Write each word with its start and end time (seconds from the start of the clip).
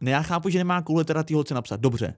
Ne, 0.00 0.10
já 0.10 0.22
chápu, 0.22 0.48
že 0.48 0.58
nemá 0.58 0.82
koule 0.82 1.04
teda 1.04 1.22
ty 1.22 1.34
holce 1.34 1.54
napsat, 1.54 1.80
dobře. 1.80 2.14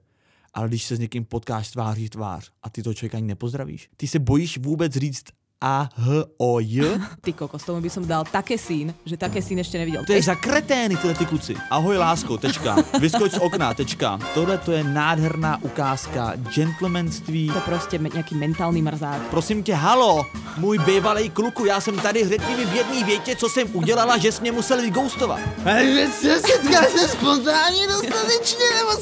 Ale 0.55 0.69
když 0.69 0.85
se 0.85 0.97
s 0.97 0.99
někým 0.99 1.25
potkáš 1.25 1.71
tváří 1.71 2.09
tvář 2.09 2.51
a 2.63 2.71
ty 2.71 2.83
toho 2.83 2.95
člověka 2.95 3.17
ani 3.17 3.27
nepozdravíš, 3.27 3.91
ty 3.97 4.09
se 4.09 4.19
bojíš 4.19 4.59
vůbec 4.59 4.93
říct 4.93 5.25
a 5.63 5.89
H 5.95 6.25
O 6.39 6.59
J. 6.61 6.99
Ty 7.23 7.33
kokos, 7.33 7.63
tomu 7.63 7.81
by 7.81 7.91
som 7.91 8.03
dal 8.03 8.27
také 8.27 8.59
sín, 8.59 8.91
že 9.07 9.15
také 9.15 9.39
sín 9.39 9.63
ešte 9.63 9.79
nevidel. 9.79 10.03
To 10.03 10.13
je 10.13 10.23
za 10.23 10.35
kretény 10.35 10.99
tyhle 10.99 11.15
ty 11.15 11.27
kuci. 11.27 11.55
Ahoj 11.71 11.97
lásko, 11.97 12.35
tečka. 12.39 12.77
Vyskoč 12.99 13.33
z 13.33 13.39
okna, 13.39 13.75
tečka. 13.75 14.19
Tohle 14.35 14.59
to 14.59 14.73
je 14.73 14.85
nádherná 14.85 15.63
ukázka 15.63 16.33
gentlemanství. 16.55 17.49
To 17.49 17.55
je 17.55 17.61
prostě 17.61 17.99
nějaký 17.99 18.35
mentální 18.35 18.83
mrzák. 18.83 19.23
Prosím 19.31 19.63
tě, 19.63 19.75
halo, 19.75 20.27
můj 20.57 20.79
bývalý 20.79 21.31
kluku, 21.31 21.65
já 21.65 21.81
jsem 21.81 21.99
tady 21.99 22.29
řekni 22.29 22.57
mi 22.57 22.65
v 22.67 22.75
jedné 22.75 23.05
větě, 23.05 23.37
co 23.37 23.49
jsem 23.49 23.69
udělala, 23.73 24.19
že 24.19 24.33
jsi 24.33 24.41
mě 24.41 24.53
musel 24.53 24.83
vygoustovat. 24.83 25.41
Ale 25.65 26.11
se 26.21 26.41
setkal 26.41 26.85
se 26.91 27.09
spontánně 27.09 27.87
dostatečně, 27.87 28.67
nebo? 28.75 28.93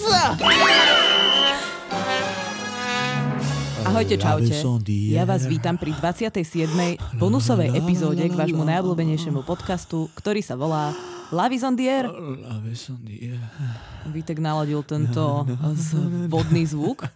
Ahojte, 3.84 4.20
čaute. 4.20 4.52
Ja 5.12 5.24
vás 5.24 5.48
vítam 5.48 5.80
pri 5.80 5.96
27. 5.96 6.68
bonusovej 7.16 7.72
epizóde 7.72 8.28
k 8.28 8.34
vášmu 8.36 8.60
najobľúbenejšiemu 8.66 9.40
podcastu, 9.46 10.12
ktorý 10.16 10.44
sa 10.44 10.58
volá 10.58 10.92
Love 11.32 11.54
is 11.56 11.64
on 11.64 11.78
the 11.78 11.86
air. 11.88 12.06
Vítek 14.10 14.42
naladil 14.42 14.84
tento 14.84 15.48
vodný 16.32 16.68
zvuk. 16.68 17.08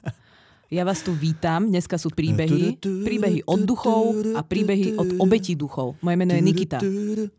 Ja 0.72 0.82
vás 0.82 1.04
tu 1.04 1.12
vítam. 1.12 1.68
Dneska 1.68 2.00
sú 2.00 2.08
príbehy. 2.10 2.80
Príbehy 2.80 3.44
od 3.44 3.62
duchov 3.62 4.16
a 4.34 4.40
príbehy 4.42 4.96
od 4.96 5.20
obetí 5.20 5.54
duchov. 5.54 6.00
Moje 6.00 6.16
meno 6.16 6.32
je 6.34 6.42
Nikita. 6.42 6.78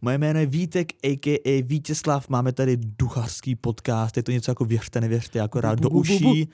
Moje 0.02 0.18
jméno 0.18 0.40
je 0.40 0.46
Vítek, 0.46 0.88
a.k.a. 1.04 1.54
Vítězslav. 1.64 2.30
Máme 2.30 2.54
tady 2.54 2.78
duchařský 2.78 3.56
podcast. 3.56 4.18
Je 4.18 4.24
to 4.24 4.32
něco 4.32 4.52
jako 4.52 4.66
věřte, 4.66 5.02
nevěřte, 5.02 5.40
do 5.76 5.76
bu, 5.76 5.90
bu, 5.90 5.90
bu. 5.90 6.00
uší. 6.00 6.48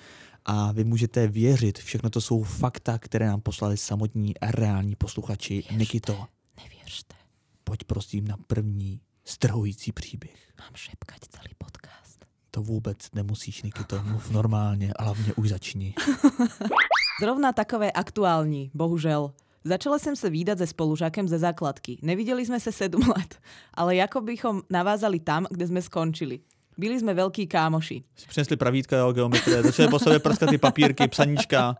A 0.46 0.72
vy 0.72 0.84
můžete 0.84 1.28
věřit. 1.28 1.80
Všechno 1.80 2.10
to 2.10 2.22
jsou 2.22 2.44
fakta, 2.44 2.98
které 3.00 3.28
nám 3.28 3.42
poslali 3.42 3.78
samotní 3.78 4.38
a 4.38 4.52
reální 4.52 4.96
posluchači. 4.96 5.64
Nikito, 5.72 6.26
Nevěřte. 6.64 7.16
pojď 7.64 7.84
prosím 7.84 8.28
na 8.28 8.38
první 8.48 9.02
strhující 9.26 9.92
příběh. 9.92 10.36
Mám 10.60 10.70
šepkať 10.76 11.20
celý 11.30 11.54
podcast. 11.58 12.26
To 12.52 12.62
vůbec 12.62 12.98
nemusíš, 13.14 13.62
Nikito. 13.64 14.04
Mluv 14.04 14.30
normálně, 14.32 14.94
ale 14.96 15.06
hlavně 15.06 15.34
už 15.34 15.50
začni. 15.50 15.94
Zrovna 17.22 17.54
takové 17.54 17.92
aktuální, 17.92 18.72
bohužel. 18.74 19.34
Začala 19.64 20.00
jsem 20.00 20.16
se 20.16 20.30
výdat 20.30 20.58
se 20.58 20.68
spolužákem 20.68 21.28
ze 21.28 21.40
základky. 21.40 21.98
Neviděli 22.02 22.46
jsme 22.46 22.60
se 22.60 22.72
7 22.72 23.02
let, 23.18 23.40
ale 23.74 23.96
jako 23.96 24.22
bychom 24.22 24.62
navázali 24.70 25.20
tam, 25.20 25.46
kde 25.52 25.68
jsme 25.68 25.82
skončili. 25.82 26.40
Byli 26.82 27.00
jsme 27.00 27.14
velký 27.14 27.48
kámoši. 27.48 28.04
Si 28.16 28.28
přinesli 28.28 28.58
pravítka, 28.58 28.98
jo, 28.98 29.14
geometrie, 29.14 29.64
začali 29.64 29.90
po 29.90 30.00
sobě 30.00 30.20
prskat 30.20 30.50
ty 30.50 30.58
papírky, 30.58 31.08
psaníčka. 31.08 31.76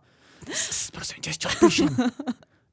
Prosím 0.92 1.16
tě, 1.20 1.30
ještě 1.30 1.48
píšem. 1.60 1.96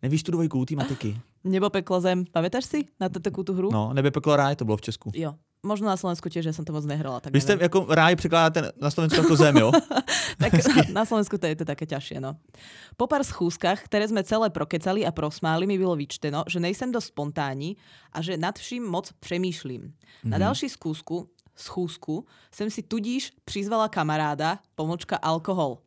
Nevíš 0.01 0.23
tu 0.23 0.31
dvojku 0.31 0.65
matiky? 0.75 1.17
Nebo 1.43 1.69
peklo 1.69 2.01
zem, 2.01 2.25
pamätáš 2.29 2.67
si 2.67 2.79
na 2.99 3.09
takú 3.09 3.47
tú 3.47 3.55
hru? 3.55 3.71
No, 3.71 3.95
nebe 3.95 4.11
peklo 4.11 4.35
ráj, 4.35 4.55
to 4.55 4.65
bylo 4.65 4.77
v 4.77 4.81
Česku. 4.81 5.11
Jo. 5.15 5.35
Možno 5.63 5.91
na 5.91 5.99
Slovensku 5.99 6.31
tiež, 6.31 6.47
že 6.47 6.55
som 6.55 6.63
to 6.63 6.71
moc 6.71 6.87
nehrala. 6.87 7.19
Tak 7.19 7.33
Vy 7.33 7.41
jste 7.41 7.57
jako 7.59 7.87
ráj 7.89 8.15
překládáte 8.15 8.71
na 8.81 8.91
Slovensku 8.91 9.19
jako 9.21 9.35
zem, 9.35 9.57
jo? 9.57 9.71
tak 10.37 10.51
na 10.93 11.05
Slovensku 11.05 11.37
to 11.37 11.47
je 11.47 11.55
to 11.55 11.65
také 11.65 11.83
ťažšie, 11.83 12.19
no. 12.23 12.35
Po 12.95 13.07
pár 13.07 13.23
schůzkach, 13.23 13.83
které 13.83 14.07
sme 14.07 14.23
celé 14.23 14.49
prokecali 14.49 15.03
a 15.03 15.11
prosmáli, 15.11 15.67
mi 15.67 15.75
bylo 15.75 15.95
vyčteno, 15.95 16.43
že 16.47 16.63
nejsem 16.63 16.91
dosť 16.91 17.07
spontánní 17.07 17.75
a 18.11 18.21
že 18.23 18.37
nad 18.39 18.55
vším 18.55 18.87
moc 18.87 19.11
přemýšlím. 19.19 19.91
Na 20.23 20.37
další 20.37 20.69
skúsku, 20.69 21.27
schůzku 21.61 22.25
jsem 22.51 22.69
si 22.69 22.81
tudíž 22.81 23.33
přizvala 23.45 23.87
kamaráda, 23.87 24.59
pomočka 24.75 25.15
alkohol. 25.17 25.77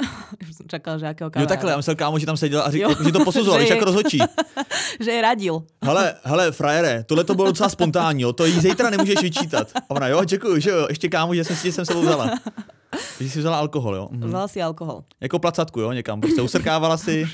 Už 0.50 0.56
jsem 0.56 0.68
čakala, 0.68 0.98
že 0.98 1.06
jakého 1.06 1.26
Jo, 1.26 1.30
kamaráda. 1.30 1.48
takhle, 1.54 1.70
já 1.70 1.76
myslel 1.76 1.96
kámo, 1.96 2.18
že 2.18 2.26
tam 2.26 2.36
seděl 2.36 2.60
a 2.60 2.64
Jo. 2.64 2.70
říkal, 2.70 3.04
že 3.04 3.12
to 3.12 3.24
posuzoval, 3.24 3.60
Že 3.60 3.66
je- 3.66 3.72
jako 3.74 3.84
rozhodčí. 3.84 4.18
že 5.00 5.10
je 5.10 5.22
radil. 5.22 5.62
Hele, 5.84 6.14
hele, 6.24 6.52
frajere, 6.52 7.04
tohle 7.04 7.24
to 7.24 7.34
bylo 7.34 7.46
docela 7.48 7.68
spontánní, 7.68 8.22
jo, 8.22 8.32
to 8.32 8.44
jí 8.44 8.60
zítra 8.60 8.90
nemůžeš 8.90 9.22
vyčítat. 9.22 9.68
A 9.74 9.90
ona, 9.90 10.08
jo, 10.08 10.24
děkuju, 10.24 10.58
že 10.60 10.70
jo, 10.70 10.86
ještě 10.88 11.08
kámo, 11.08 11.34
že 11.34 11.44
jsem 11.44 11.56
si 11.56 11.66
že 11.68 11.72
jsem 11.72 11.84
sebou 11.86 12.00
vzala. 12.02 12.30
Že 13.20 13.30
si 13.30 13.38
vzala 13.38 13.58
alkohol, 13.58 13.96
jo. 13.96 14.08
Mhm. 14.10 14.28
Vzala 14.28 14.48
si 14.48 14.62
alkohol. 14.62 15.04
Jako 15.20 15.38
placatku, 15.38 15.80
jo, 15.80 15.92
někam, 15.92 16.20
prostě 16.20 16.42
usrkávala 16.42 16.96
si. 16.96 17.28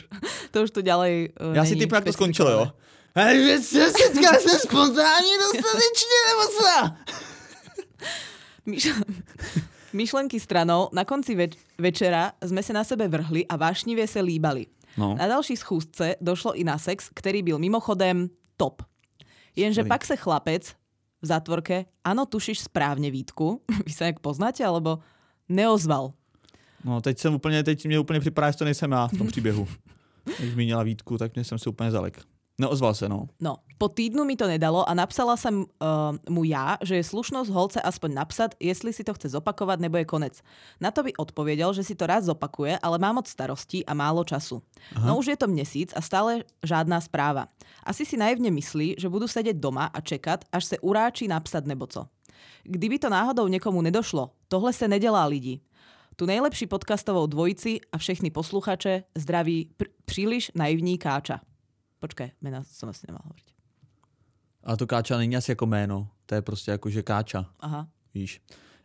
To 0.50 0.62
už 0.62 0.70
tu 0.70 0.80
ďalej 0.80 1.32
uh, 1.50 1.56
Já 1.56 1.64
si 1.64 1.76
typu, 1.76 1.94
jak 1.94 2.04
to 2.04 2.12
skončilo, 2.12 2.50
jo. 2.50 2.72
Ale 3.14 3.58
se 3.62 3.90
setkal 3.90 4.40
se 4.40 4.58
spontánně 4.58 5.30
dostatečně, 5.38 6.18
nebo 6.28 6.42
co? 6.58 6.90
Myš... 8.66 8.92
Myšlenky 9.92 10.40
stranou, 10.40 10.88
na 10.92 11.04
konci 11.08 11.32
več- 11.32 11.56
večera 11.78 12.36
sme 12.44 12.60
sa 12.60 12.72
na 12.76 12.84
sebe 12.84 13.08
vrhli 13.08 13.46
a 13.48 13.56
vášnivě 13.56 14.04
se 14.08 14.20
líbali. 14.20 14.66
No. 14.98 15.14
Na 15.14 15.26
další 15.28 15.56
schůzce 15.56 16.16
došlo 16.20 16.52
i 16.52 16.64
na 16.64 16.78
sex, 16.78 17.08
který 17.14 17.42
byl 17.42 17.58
mimochodem 17.58 18.28
top. 18.56 18.82
Jenže 19.56 19.84
pak 19.84 20.04
se 20.04 20.16
chlapec 20.16 20.74
v 21.22 21.26
zátvorke, 21.26 21.84
ano, 22.04 22.26
tušíš 22.26 22.58
správně 22.60 23.10
Vítku, 23.10 23.62
vy 23.86 23.92
se 23.92 24.04
jak 24.04 24.20
poznáte, 24.20 24.64
alebo 24.64 24.98
neozval. 25.48 26.12
No, 26.84 27.00
teď 27.00 27.18
jsem 27.18 27.34
úplně, 27.34 27.62
teď 27.62 27.86
mě 27.86 27.98
úplně 27.98 28.20
připadá, 28.20 28.50
že 28.50 28.56
to 28.56 28.64
nejsem 28.64 28.92
já 28.92 29.06
v 29.08 29.18
tom 29.18 29.26
příběhu. 29.26 29.68
Jak 30.38 30.50
zmínila 30.50 30.82
Vítku, 30.82 31.18
tak 31.18 31.34
mě 31.34 31.44
jsem 31.44 31.58
si 31.58 31.68
úplně 31.68 31.90
zalek. 31.90 32.20
Neozval 32.58 32.94
se, 32.94 33.08
no. 33.08 33.28
No, 33.40 33.56
po 33.78 33.88
týdnu 33.88 34.24
mi 34.24 34.36
to 34.36 34.46
nedalo 34.46 34.88
a 34.88 34.94
napsala 34.94 35.36
jsem 35.36 35.58
uh, 35.58 35.64
mu 36.28 36.44
já, 36.44 36.78
že 36.82 36.96
je 36.96 37.04
slušnosť 37.04 37.50
holce 37.50 37.80
aspoň 37.80 38.14
napsat, 38.14 38.54
jestli 38.60 38.92
si 38.92 39.04
to 39.04 39.14
chce 39.14 39.28
zopakovat 39.28 39.80
nebo 39.80 39.96
je 39.96 40.04
konec. 40.04 40.40
Na 40.80 40.90
to 40.90 41.02
by 41.02 41.12
odpověděl, 41.12 41.72
že 41.72 41.84
si 41.84 41.94
to 41.94 42.06
rád 42.06 42.24
zopakuje, 42.24 42.78
ale 42.82 42.98
má 42.98 43.12
moc 43.12 43.28
starostí 43.28 43.86
a 43.86 43.94
málo 43.94 44.24
času. 44.24 44.62
Aha. 44.96 45.06
No 45.06 45.16
už 45.18 45.26
je 45.26 45.36
to 45.36 45.46
měsíc 45.46 45.92
a 45.96 46.00
stále 46.00 46.44
žádná 46.64 47.00
správa. 47.00 47.46
Asi 47.84 48.06
si 48.06 48.16
naivně 48.16 48.50
myslí, 48.50 48.94
že 48.98 49.08
budu 49.08 49.28
sedět 49.28 49.56
doma 49.56 49.84
a 49.84 50.00
čekat, 50.00 50.44
až 50.52 50.64
se 50.64 50.78
uráčí 50.78 51.28
napsat 51.28 51.66
nebo 51.66 51.86
co. 51.86 52.06
Kdyby 52.62 52.98
to 52.98 53.10
náhodou 53.10 53.48
někomu 53.48 53.82
nedošlo, 53.82 54.30
tohle 54.48 54.72
se 54.72 54.88
nedělá 54.88 55.24
lidi. 55.24 55.60
Tu 56.16 56.26
nejlepší 56.26 56.66
podcastovou 56.66 57.26
dvojici 57.26 57.80
a 57.92 57.98
všechny 57.98 58.30
posluchače 58.30 59.04
zdraví 59.14 59.70
pr- 59.78 59.90
příliš 60.04 60.52
naivní 60.54 60.98
káča. 60.98 61.40
Počkej, 62.06 62.30
jména 62.42 62.64
jsem 62.64 62.88
asi 62.88 63.06
nemal 63.08 63.20
hovoriť. 63.24 63.44
Ale 64.64 64.76
to 64.76 64.86
Káča 64.86 65.18
není 65.18 65.36
asi 65.36 65.50
jako 65.50 65.66
jméno, 65.66 66.08
to 66.26 66.34
je 66.34 66.42
prostě 66.42 66.70
jako, 66.70 66.90
že 66.90 67.02
Káča, 67.02 67.46
Aha. 67.60 67.88
víš. 68.14 68.40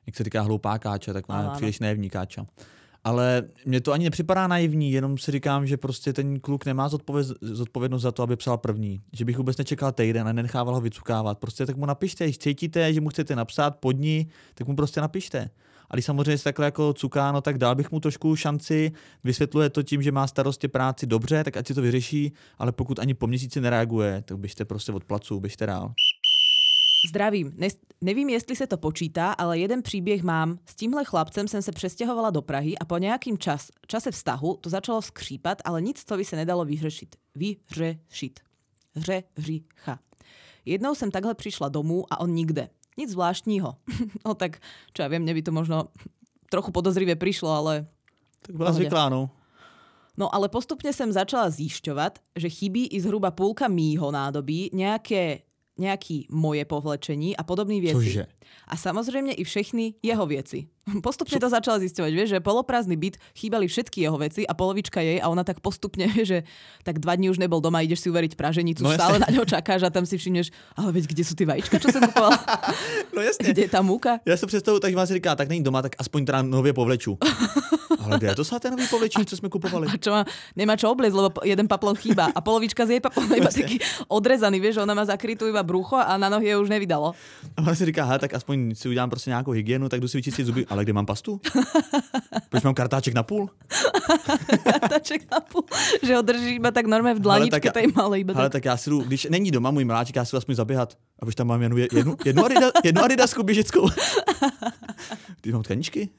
Jak 0.05 0.15
se 0.15 0.23
říká 0.23 0.41
hloupá 0.41 0.79
Káča, 0.79 1.13
tak 1.13 1.27
má 1.27 1.49
příliš 1.49 1.79
naivní 1.79 2.09
Káča. 2.09 2.45
Ale 3.03 3.43
mně 3.65 3.81
to 3.81 3.91
ani 3.91 4.03
nepřipadá 4.03 4.47
naivní, 4.47 4.91
jenom 4.91 5.17
si 5.17 5.31
říkám, 5.31 5.67
že 5.67 5.77
prostě 5.77 6.13
ten 6.13 6.39
kluk 6.39 6.65
nemá 6.65 6.89
zodpově- 6.89 7.35
zodpovědnost 7.41 8.01
za 8.01 8.11
to, 8.11 8.23
aby 8.23 8.35
psal 8.35 8.57
první. 8.57 9.01
Že 9.13 9.25
bych 9.25 9.37
vůbec 9.37 9.57
nečekal 9.57 9.91
týden 9.91 10.27
a 10.27 10.33
nenechával 10.33 10.75
ho 10.75 10.81
vycukávat. 10.81 11.39
Prostě 11.39 11.65
tak 11.65 11.77
mu 11.77 11.85
napište, 11.85 12.23
když 12.23 12.37
cítíte, 12.37 12.93
že 12.93 13.01
mu 13.01 13.09
chcete 13.09 13.35
napsat 13.35 13.75
pod 13.75 13.91
ní, 13.91 14.27
tak 14.53 14.67
mu 14.67 14.75
prostě 14.75 15.01
napište. 15.01 15.49
A 15.91 15.95
když 15.95 16.05
samozřejmě 16.05 16.37
se 16.37 16.43
takhle 16.43 16.65
jako 16.65 16.93
cuká, 16.93 17.31
no 17.31 17.41
tak 17.41 17.57
dal 17.57 17.75
bych 17.75 17.91
mu 17.91 17.99
trošku 17.99 18.35
šanci, 18.35 18.91
vysvětluje 19.23 19.69
to 19.69 19.83
tím, 19.83 20.01
že 20.01 20.11
má 20.11 20.27
starosti 20.27 20.67
práci 20.67 21.07
dobře, 21.07 21.43
tak 21.43 21.57
ať 21.57 21.67
si 21.67 21.73
to 21.73 21.81
vyřeší, 21.81 22.33
ale 22.57 22.71
pokud 22.71 22.99
ani 22.99 23.13
po 23.13 23.27
měsíci 23.27 23.61
nereaguje, 23.61 24.23
tak 24.25 24.37
běžte 24.37 24.65
prostě 24.65 24.91
od 24.91 25.03
placu, 25.03 25.39
běžte 25.39 25.65
dál. 25.65 25.93
Zdravím. 27.09 27.53
Ne, 27.55 27.67
nevím, 28.01 28.29
jestli 28.29 28.55
se 28.55 28.67
to 28.67 28.77
počítá, 28.77 29.31
ale 29.31 29.59
jeden 29.59 29.81
příběh 29.81 30.23
mám. 30.23 30.59
S 30.65 30.75
tímhle 30.75 31.05
chlapcem 31.05 31.47
jsem 31.47 31.61
se 31.61 31.71
přestěhovala 31.71 32.29
do 32.29 32.41
Prahy 32.41 32.77
a 32.77 32.85
po 32.85 32.97
nějakým 32.97 33.37
čas, 33.37 33.67
čase 33.87 34.11
vztahu 34.11 34.57
to 34.61 34.69
začalo 34.69 35.01
skřípat, 35.01 35.57
ale 35.65 35.81
nic 35.81 36.03
to 36.03 36.17
by 36.17 36.25
se 36.25 36.35
nedalo 36.35 36.65
vyřešit. 36.65 37.15
Vyřešit. 37.35 38.39
Hře, 38.95 39.23
řícha. 39.37 39.99
Jednou 40.65 40.95
jsem 40.95 41.11
takhle 41.11 41.35
přišla 41.35 41.69
domů 41.69 42.05
a 42.13 42.19
on 42.19 42.31
nikde. 42.31 42.69
Nic 42.97 43.09
zvláštního. 43.09 43.75
no 44.25 44.33
tak, 44.33 44.59
čo 44.93 45.03
ja 45.03 45.07
viem, 45.07 45.23
mne 45.23 45.33
by 45.33 45.41
to 45.41 45.51
možno 45.51 45.77
trochu 46.51 46.71
podozrivé 46.71 47.15
prišlo, 47.15 47.47
ale 47.49 47.87
Tak 48.41 48.55
byla 48.55 48.71
zvyklá, 48.71 49.09
no. 49.09 49.29
No 50.17 50.35
ale 50.35 50.49
postupně 50.49 50.93
jsem 50.93 51.11
začala 51.11 51.49
zjišťovat, 51.49 52.19
že 52.35 52.49
chybí 52.49 52.87
i 52.87 53.01
zhruba 53.01 53.31
půlka 53.31 53.67
mýho 53.67 54.11
nádobí, 54.11 54.69
nějaké, 54.73 55.39
nějaký 55.79 56.27
moje 56.31 56.65
povlečení 56.65 57.37
a 57.37 57.43
podobné 57.43 57.81
věci. 57.81 58.05
Cože? 58.05 58.25
A 58.67 58.77
samozřejmě 58.77 59.33
i 59.33 59.43
všechny 59.43 59.93
jeho 60.03 60.25
věci. 60.25 60.67
Postupně 61.03 61.39
to 61.39 61.49
začala 61.49 61.77
vieš, 61.77 62.29
že 62.29 62.39
poloprázdny 62.39 62.95
byt, 62.95 63.17
chýbali 63.37 63.67
všetky 63.67 64.01
jeho 64.01 64.17
veci 64.17 64.47
a 64.47 64.53
polovička 64.53 65.01
jej 65.01 65.21
a 65.23 65.29
ona 65.29 65.43
tak 65.43 65.59
postupne, 65.59 66.09
že 66.25 66.43
tak 66.83 66.99
dva 66.99 67.15
dní 67.15 67.29
už 67.29 67.37
nebol 67.37 67.61
doma, 67.61 67.81
ideš 67.81 67.99
si 67.99 68.09
uveriť 68.09 68.35
praženicu, 68.35 68.83
No 68.83 68.91
stále 68.91 69.21
jasne. 69.21 69.25
na 69.25 69.29
ňo 69.37 69.43
čakáš 69.45 69.81
a 69.83 69.89
tam 69.93 70.05
si 70.05 70.17
všimneš, 70.17 70.49
ale 70.75 70.91
veď 70.91 71.03
kde 71.07 71.23
sú 71.23 71.33
tie 71.37 71.45
vajíčka, 71.45 71.77
čo 71.79 71.93
som 71.93 72.01
kupovala? 72.01 72.37
No 73.15 73.21
jasně. 73.21 73.53
kde 73.53 73.61
je 73.61 73.69
tá 73.69 73.81
múka? 73.81 74.19
Já 74.25 74.37
si 74.37 74.45
představu, 74.45 74.79
takže 74.79 74.95
vám 74.97 75.07
si 75.07 75.13
říká, 75.13 75.35
tak 75.35 75.49
není 75.49 75.63
doma, 75.63 75.81
tak 75.81 75.95
aspoň 75.99 76.25
teda 76.25 76.41
nově 76.41 76.73
povleču. 76.73 77.17
Ale 78.11 78.19
kde 78.19 78.27
je 78.27 78.35
to 78.35 78.45
saténový 78.45 78.87
povlečení, 78.87 79.25
co 79.25 79.37
jsme 79.37 79.49
kupovali? 79.49 79.87
A 79.87 79.97
čo 79.97 80.11
má, 80.11 80.21
nemá 80.55 80.75
čo 80.75 80.91
obliecť, 80.91 81.15
lebo 81.15 81.39
jeden 81.47 81.67
paplon 81.67 81.95
chýba. 81.95 82.27
A 82.35 82.39
polovička 82.43 82.83
z 82.85 82.99
jej 82.99 83.01
paplona 83.01 83.35
je 83.35 83.41
iba 83.41 83.51
taký 83.63 83.79
odrezaný, 84.11 84.59
vieš, 84.59 84.75
že 84.75 84.81
ona 84.83 84.93
má 84.93 85.05
zakrytú 85.07 85.47
iba 85.47 85.63
brucho 85.63 85.95
a 85.95 86.17
na 86.19 86.27
nohy 86.29 86.51
je 86.51 86.57
už 86.59 86.69
nevydalo. 86.69 87.15
A 87.57 87.61
ona 87.63 87.75
si 87.75 87.85
říká, 87.85 88.05
hele, 88.05 88.19
tak 88.19 88.33
aspoň 88.33 88.75
si 88.75 88.89
udělám 88.89 89.09
prostě 89.09 89.29
nějakou 89.29 89.51
hygienu, 89.51 89.89
tak 89.89 89.99
jdu 89.99 90.07
si 90.07 90.17
vyčistit 90.17 90.45
zuby. 90.45 90.65
Ale 90.69 90.83
kde 90.83 90.93
mám 90.93 91.05
pastu? 91.05 91.39
Proč 92.49 92.63
mám 92.63 92.73
kartáček 92.73 93.13
na 93.13 93.23
půl? 93.23 93.49
Taček 94.89 95.31
na 95.31 95.39
půl, 95.39 95.63
že 96.03 96.15
ho 96.15 96.21
drží 96.21 96.55
iba 96.55 96.71
tak 96.71 96.85
normálne 96.85 97.19
v 97.19 97.23
dlaničke, 97.23 97.67
já- 97.67 97.71
tej 97.71 97.87
malej. 97.95 98.21
Iba 98.21 98.33
ale 98.33 98.49
tak. 98.49 98.51
tak 98.51 98.65
já 98.65 98.77
si 98.77 98.89
jdu, 98.89 99.01
když 99.01 99.27
není 99.29 99.51
doma 99.51 99.71
můj 99.71 99.85
miláček, 99.85 100.15
já 100.15 100.25
si 100.25 100.31
jdu 100.35 100.37
aspoň 100.37 100.55
zaběhat. 100.55 100.97
A 101.19 101.25
už 101.25 101.35
tam 101.35 101.47
mám 101.47 101.61
jen 101.61 101.77
jednu, 101.77 102.15
jednu, 102.25 102.45
adida, 102.45 102.71
jednu 102.83 103.01
adidasku 103.03 103.43
běžeckou. 103.43 103.89
Ty 105.41 105.51
mám 105.51 105.63
tkaničky? 105.63 106.09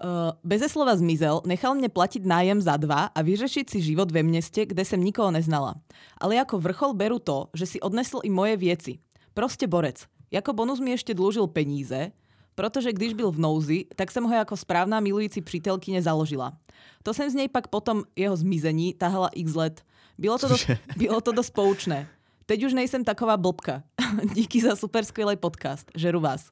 Uh, 0.00 0.32
beze 0.40 0.64
slova 0.64 0.96
zmizel, 0.96 1.44
nechal 1.44 1.76
mne 1.76 1.92
platiť 1.92 2.24
nájem 2.24 2.56
za 2.56 2.80
dva 2.80 3.12
a 3.12 3.18
vyřešiť 3.20 3.68
si 3.68 3.92
život 3.92 4.08
ve 4.08 4.24
meste, 4.24 4.64
kde 4.64 4.80
som 4.80 4.96
nikoho 4.96 5.28
neznala. 5.28 5.76
Ale 6.16 6.40
ako 6.40 6.56
vrchol 6.56 6.96
beru 6.96 7.20
to, 7.20 7.52
že 7.52 7.76
si 7.76 7.78
odnesl 7.84 8.24
i 8.24 8.32
moje 8.32 8.56
věci. 8.56 8.92
Proste 9.36 9.68
borec. 9.68 10.08
Jako 10.32 10.56
bonus 10.56 10.80
mi 10.80 10.96
ešte 10.96 11.12
dlužil 11.12 11.46
peníze, 11.52 12.16
protože 12.54 12.92
když 12.92 13.12
byl 13.12 13.30
v 13.30 13.38
nouzi, 13.38 13.78
tak 13.96 14.08
som 14.08 14.24
ho 14.24 14.34
jako 14.34 14.56
správná 14.56 15.00
milující 15.00 15.40
přítelkyně 15.40 16.02
založila. 16.02 16.56
To 17.02 17.14
jsem 17.14 17.30
z 17.30 17.34
nej 17.34 17.48
pak 17.48 17.68
potom 17.68 18.04
jeho 18.16 18.36
zmizení 18.36 18.94
tahala 18.94 19.28
x 19.36 19.54
let. 19.54 19.84
Bylo 20.18 20.38
to, 20.38 20.48
dosť, 20.48 20.60
Cože? 20.60 20.78
bylo 20.96 21.20
to 21.20 21.32
dosť 21.32 21.52
poučné. 21.52 22.08
Teď 22.46 22.64
už 22.64 22.72
nejsem 22.72 23.04
taková 23.04 23.36
blbka. 23.36 23.82
Díky 24.34 24.60
za 24.60 24.76
super 24.76 25.04
skvělý 25.04 25.36
podcast. 25.36 25.90
Žeru 25.96 26.20
vás. 26.20 26.48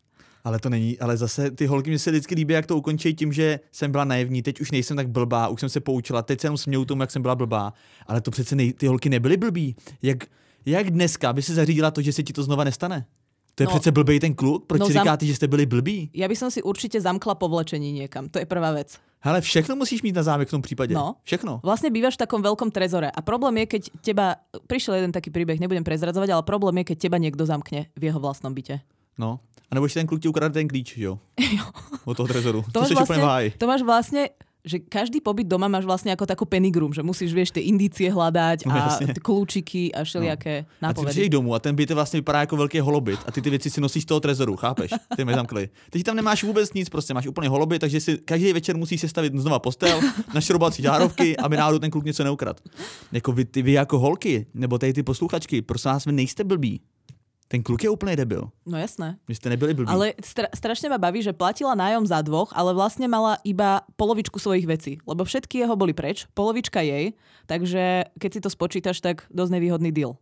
Ale 0.48 0.58
to 0.58 0.68
není, 0.72 0.96
ale 0.98 1.16
zase 1.16 1.50
ty 1.50 1.66
holky 1.68 1.90
mi 1.90 1.98
se 1.98 2.10
vždycky 2.10 2.34
líbí, 2.34 2.54
jak 2.54 2.66
to 2.66 2.76
ukončí 2.76 3.12
tím, 3.14 3.32
že 3.32 3.60
jsem 3.72 3.92
byla 3.92 4.04
naivní, 4.04 4.40
teď 4.42 4.60
už 4.60 4.70
nejsem 4.70 4.96
tak 4.96 5.08
blbá, 5.12 5.48
už 5.48 5.60
jsem 5.60 5.68
se 5.68 5.80
poučila, 5.80 6.22
teď 6.24 6.40
se 6.40 6.46
jenom 6.46 6.56
směju 6.56 6.84
tomu, 6.84 7.02
jak 7.04 7.10
jsem 7.10 7.22
byla 7.22 7.34
blbá. 7.36 7.72
Ale 8.06 8.20
to 8.20 8.30
přece 8.30 8.56
nej, 8.56 8.72
ty 8.72 8.86
holky 8.86 9.08
nebyly 9.12 9.36
blbý. 9.36 9.76
Jak, 10.02 10.24
jak 10.66 10.90
dneska 10.90 11.32
by 11.32 11.42
se 11.42 11.54
zařídila 11.54 11.90
to, 11.90 12.00
že 12.02 12.12
se 12.12 12.22
ti 12.22 12.32
to 12.32 12.42
znova 12.42 12.64
nestane? 12.64 13.04
To 13.54 13.62
je 13.62 13.66
No. 13.66 13.70
přece 13.70 13.92
blbej 13.92 14.20
ten 14.20 14.34
kluk? 14.34 14.64
Proč 14.66 14.80
No 14.80 14.86
si 14.86 14.92
zam- 14.92 15.02
říkáte, 15.04 15.26
že 15.26 15.34
jste 15.34 15.46
byli 15.46 15.66
blbí? 15.66 16.10
Ja 16.16 16.28
by 16.30 16.36
som 16.36 16.48
si 16.48 16.62
určite 16.64 16.96
zamkla 16.96 17.34
po 17.36 17.48
vlečení 17.52 17.92
niekam. 17.92 18.30
To 18.32 18.38
je 18.40 18.46
prvá 18.48 18.72
vec. 18.72 18.96
Hele, 19.20 19.40
všechno 19.42 19.74
musíš 19.76 20.02
mít 20.06 20.14
na 20.14 20.22
zámek 20.22 20.48
v 20.48 20.50
tom 20.50 20.62
případě. 20.62 20.94
No. 20.94 21.18
Všechno. 21.26 21.58
Vlastne 21.66 21.90
bývaš 21.90 22.14
v 22.14 22.22
takom 22.24 22.38
veľkom 22.38 22.70
trezore 22.70 23.10
a 23.10 23.20
problém 23.20 23.58
je, 23.58 23.66
keď 23.66 23.82
teba, 24.00 24.26
prišiel 24.70 24.94
jeden 25.02 25.10
taký 25.12 25.34
príbeh, 25.34 25.58
nebudem 25.58 25.82
prezradzovať, 25.82 26.30
ale 26.30 26.42
problém 26.46 26.78
je, 26.80 26.94
keď 26.94 26.98
teba 27.10 27.18
niekto 27.18 27.42
zamkne 27.42 27.90
v 27.98 28.02
jeho 28.06 28.22
vlastnom 28.22 28.54
byte. 28.54 28.78
No. 29.18 29.42
A 29.70 29.74
nebo 29.74 29.88
ten 29.88 30.06
kluk 30.06 30.20
ti 30.22 30.28
ukradne 30.28 30.54
ten 30.54 30.68
klíč, 30.68 30.96
jo? 30.96 31.18
Od 32.04 32.16
toho 32.16 32.28
trezoru. 32.28 32.64
To, 32.72 32.72
to 32.72 32.80
máš 32.80 32.88
jsi 32.88 32.94
úplně 32.94 33.18
v 33.18 33.22
háji. 33.22 33.50
to 33.58 33.66
máš 33.66 33.82
vlastne 33.82 34.28
že 34.68 34.78
každý 34.84 35.20
pobyt 35.24 35.46
doma 35.48 35.64
máš 35.70 35.88
vlastne 35.88 36.12
ako 36.12 36.26
takú 36.28 36.44
penigrum, 36.44 36.92
že 36.92 37.00
musíš, 37.00 37.32
vieš, 37.32 37.56
tie 37.56 37.62
indície 37.72 38.10
hľadať 38.12 38.66
No, 38.68 38.74
a 38.74 38.78
jasne. 38.90 39.14
t- 39.16 39.22
kľúčiky 39.22 39.94
a 39.96 40.04
všelijaké 40.04 40.54
A 40.58 40.62
ty 40.68 40.82
nápovedy. 40.82 41.10
přijdeš 41.10 41.28
domů 41.30 41.54
a 41.54 41.58
ten 41.58 41.72
byt 41.76 41.90
vlastně 41.90 42.18
vypadá 42.20 42.40
jako 42.40 42.56
velký 42.56 42.80
holobit 42.80 43.20
a 43.26 43.32
ty 43.32 43.40
ty 43.42 43.50
věci 43.50 43.70
si 43.70 43.80
nosíš 43.80 44.02
z 44.02 44.06
toho 44.06 44.20
trezoru, 44.20 44.56
chápeš? 44.56 44.90
Ty 45.16 45.24
mě 45.24 45.34
zamkli. 45.34 45.68
Teď 45.90 46.02
tam 46.02 46.16
nemáš 46.16 46.44
vůbec 46.44 46.72
nic, 46.72 46.88
prostě 46.88 47.14
máš 47.14 47.26
úplně 47.26 47.48
holobit, 47.48 47.80
takže 47.80 48.00
si 48.00 48.18
každý 48.18 48.52
večer 48.52 48.76
musíš 48.76 49.00
sestavit 49.00 49.32
znova 49.36 49.58
postel, 49.58 50.00
našroubovat 50.34 50.74
si 50.74 50.82
žárovky, 50.82 51.36
aby 51.36 51.56
náhodou 51.56 51.78
ten 51.78 51.90
kluk 51.90 52.04
něco 52.04 52.24
neukrad. 52.24 52.60
Jako 53.12 53.32
vy, 53.32 53.44
ty, 53.44 53.62
vy 53.62 53.72
jako 53.72 53.98
holky, 53.98 54.46
nebo 54.54 54.78
tady 54.78 54.92
ty 54.92 55.02
posluchačky, 55.02 55.62
prosím 55.62 55.90
vás, 55.90 56.04
vy 56.04 56.12
nejste 56.12 56.44
blbí. 56.44 56.80
Ten 57.48 57.64
kluk 57.64 57.80
je 57.80 57.88
úplný 57.88 58.12
debil. 58.16 58.44
No 58.68 58.76
jasné. 58.76 59.16
Vy 59.28 59.34
jste 59.34 59.48
nebyli 59.48 59.74
blbí. 59.74 59.88
Ale 59.88 60.12
stra- 60.20 60.52
strašne 60.52 60.92
ma 60.92 61.00
baví, 61.00 61.24
že 61.24 61.32
platila 61.32 61.72
nájom 61.72 62.04
za 62.04 62.20
dvoch, 62.20 62.52
ale 62.52 62.76
vlastne 62.76 63.08
mala 63.08 63.40
iba 63.40 63.80
polovičku 63.96 64.36
svojich 64.36 64.68
vecí. 64.68 65.00
Lebo 65.08 65.24
všetky 65.24 65.64
jeho 65.64 65.72
boli 65.72 65.96
preč, 65.96 66.28
polovička 66.36 66.84
jej, 66.84 67.16
takže 67.48 68.04
keď 68.20 68.30
si 68.36 68.40
to 68.44 68.50
spočítaš, 68.52 69.00
tak 69.00 69.24
dosť 69.32 69.52
nevýhodný 69.56 69.88
deal. 69.92 70.20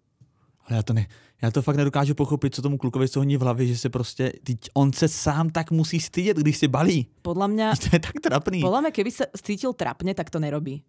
Ale 0.71 0.77
já 0.79 0.83
to, 0.83 0.93
ne, 0.93 1.07
já 1.43 1.51
to 1.51 1.63
fakt 1.63 1.77
nedokážu 1.77 2.15
pochopit, 2.15 2.55
co 2.55 2.63
tomu 2.63 2.79
klukovi 2.79 3.09
co 3.09 3.21
honí 3.21 3.37
v 3.37 3.41
hlavě, 3.43 3.67
že 3.67 3.79
se 3.79 3.89
prostě, 3.89 4.33
teď 4.45 4.59
on 4.75 4.93
se 4.93 5.09
sám 5.09 5.51
tak 5.51 5.71
musí 5.71 6.01
stydět, 6.01 6.37
když 6.37 6.57
si 6.57 6.69
balí. 6.69 7.07
Podľa 7.23 7.47
mňa, 7.47 7.67
To 7.83 7.87
je 7.93 7.99
tak 7.99 8.17
trapný. 8.23 8.63
podľa 8.63 8.81
mňa 8.87 8.91
keby 8.95 9.11
sa 9.11 9.25
cítil 9.35 9.75
trapne, 9.75 10.15
tak 10.15 10.31
to 10.31 10.39
nerobí. 10.39 10.83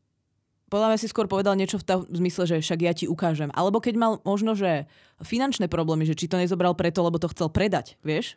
Podľa 0.68 0.88
mňa 0.92 0.98
si 1.00 1.08
skôr 1.08 1.32
povedal 1.32 1.56
niečo 1.56 1.80
v 1.80 1.86
tom 1.88 2.00
zmysle, 2.12 2.44
že 2.44 2.56
však 2.60 2.80
ja 2.84 2.92
ti 2.92 3.08
ukážem. 3.08 3.48
Alebo 3.56 3.80
keď 3.80 3.96
mal 3.96 4.12
možno, 4.28 4.52
že 4.52 4.84
finančné 5.24 5.72
problémy, 5.72 6.04
že 6.04 6.12
či 6.16 6.28
to 6.28 6.36
nezobral 6.36 6.76
preto, 6.76 7.00
lebo 7.08 7.16
to 7.16 7.32
chcel 7.32 7.48
predať, 7.48 7.96
vieš? 8.04 8.36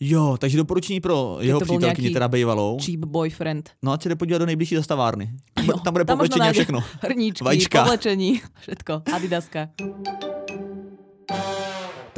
Jo, 0.00 0.36
takže 0.38 0.56
doporučení 0.58 1.00
pro 1.00 1.38
jeho 1.40 1.60
přítelkyni, 1.60 2.10
teda 2.10 2.28
bejvalou. 2.28 2.78
Cheap 2.78 3.02
boyfriend. 3.06 3.70
No 3.82 3.92
ať 3.92 4.02
se 4.02 4.08
jde 4.08 4.16
podívat 4.16 4.38
do 4.38 4.46
nejbližší 4.46 4.76
zastavárny. 4.76 5.30
Tam, 5.54 5.64
Jo, 5.64 5.78
tam 5.78 5.92
bude 5.94 6.04
tam 6.04 6.18
povlečení 6.18 6.48
a 6.48 6.52
všechno. 6.52 6.78
Hrníčky, 7.02 7.44
Vajíčka. 7.44 7.82
povlečení, 7.82 8.42
všetko. 8.60 9.02
Adidaska. 9.14 9.68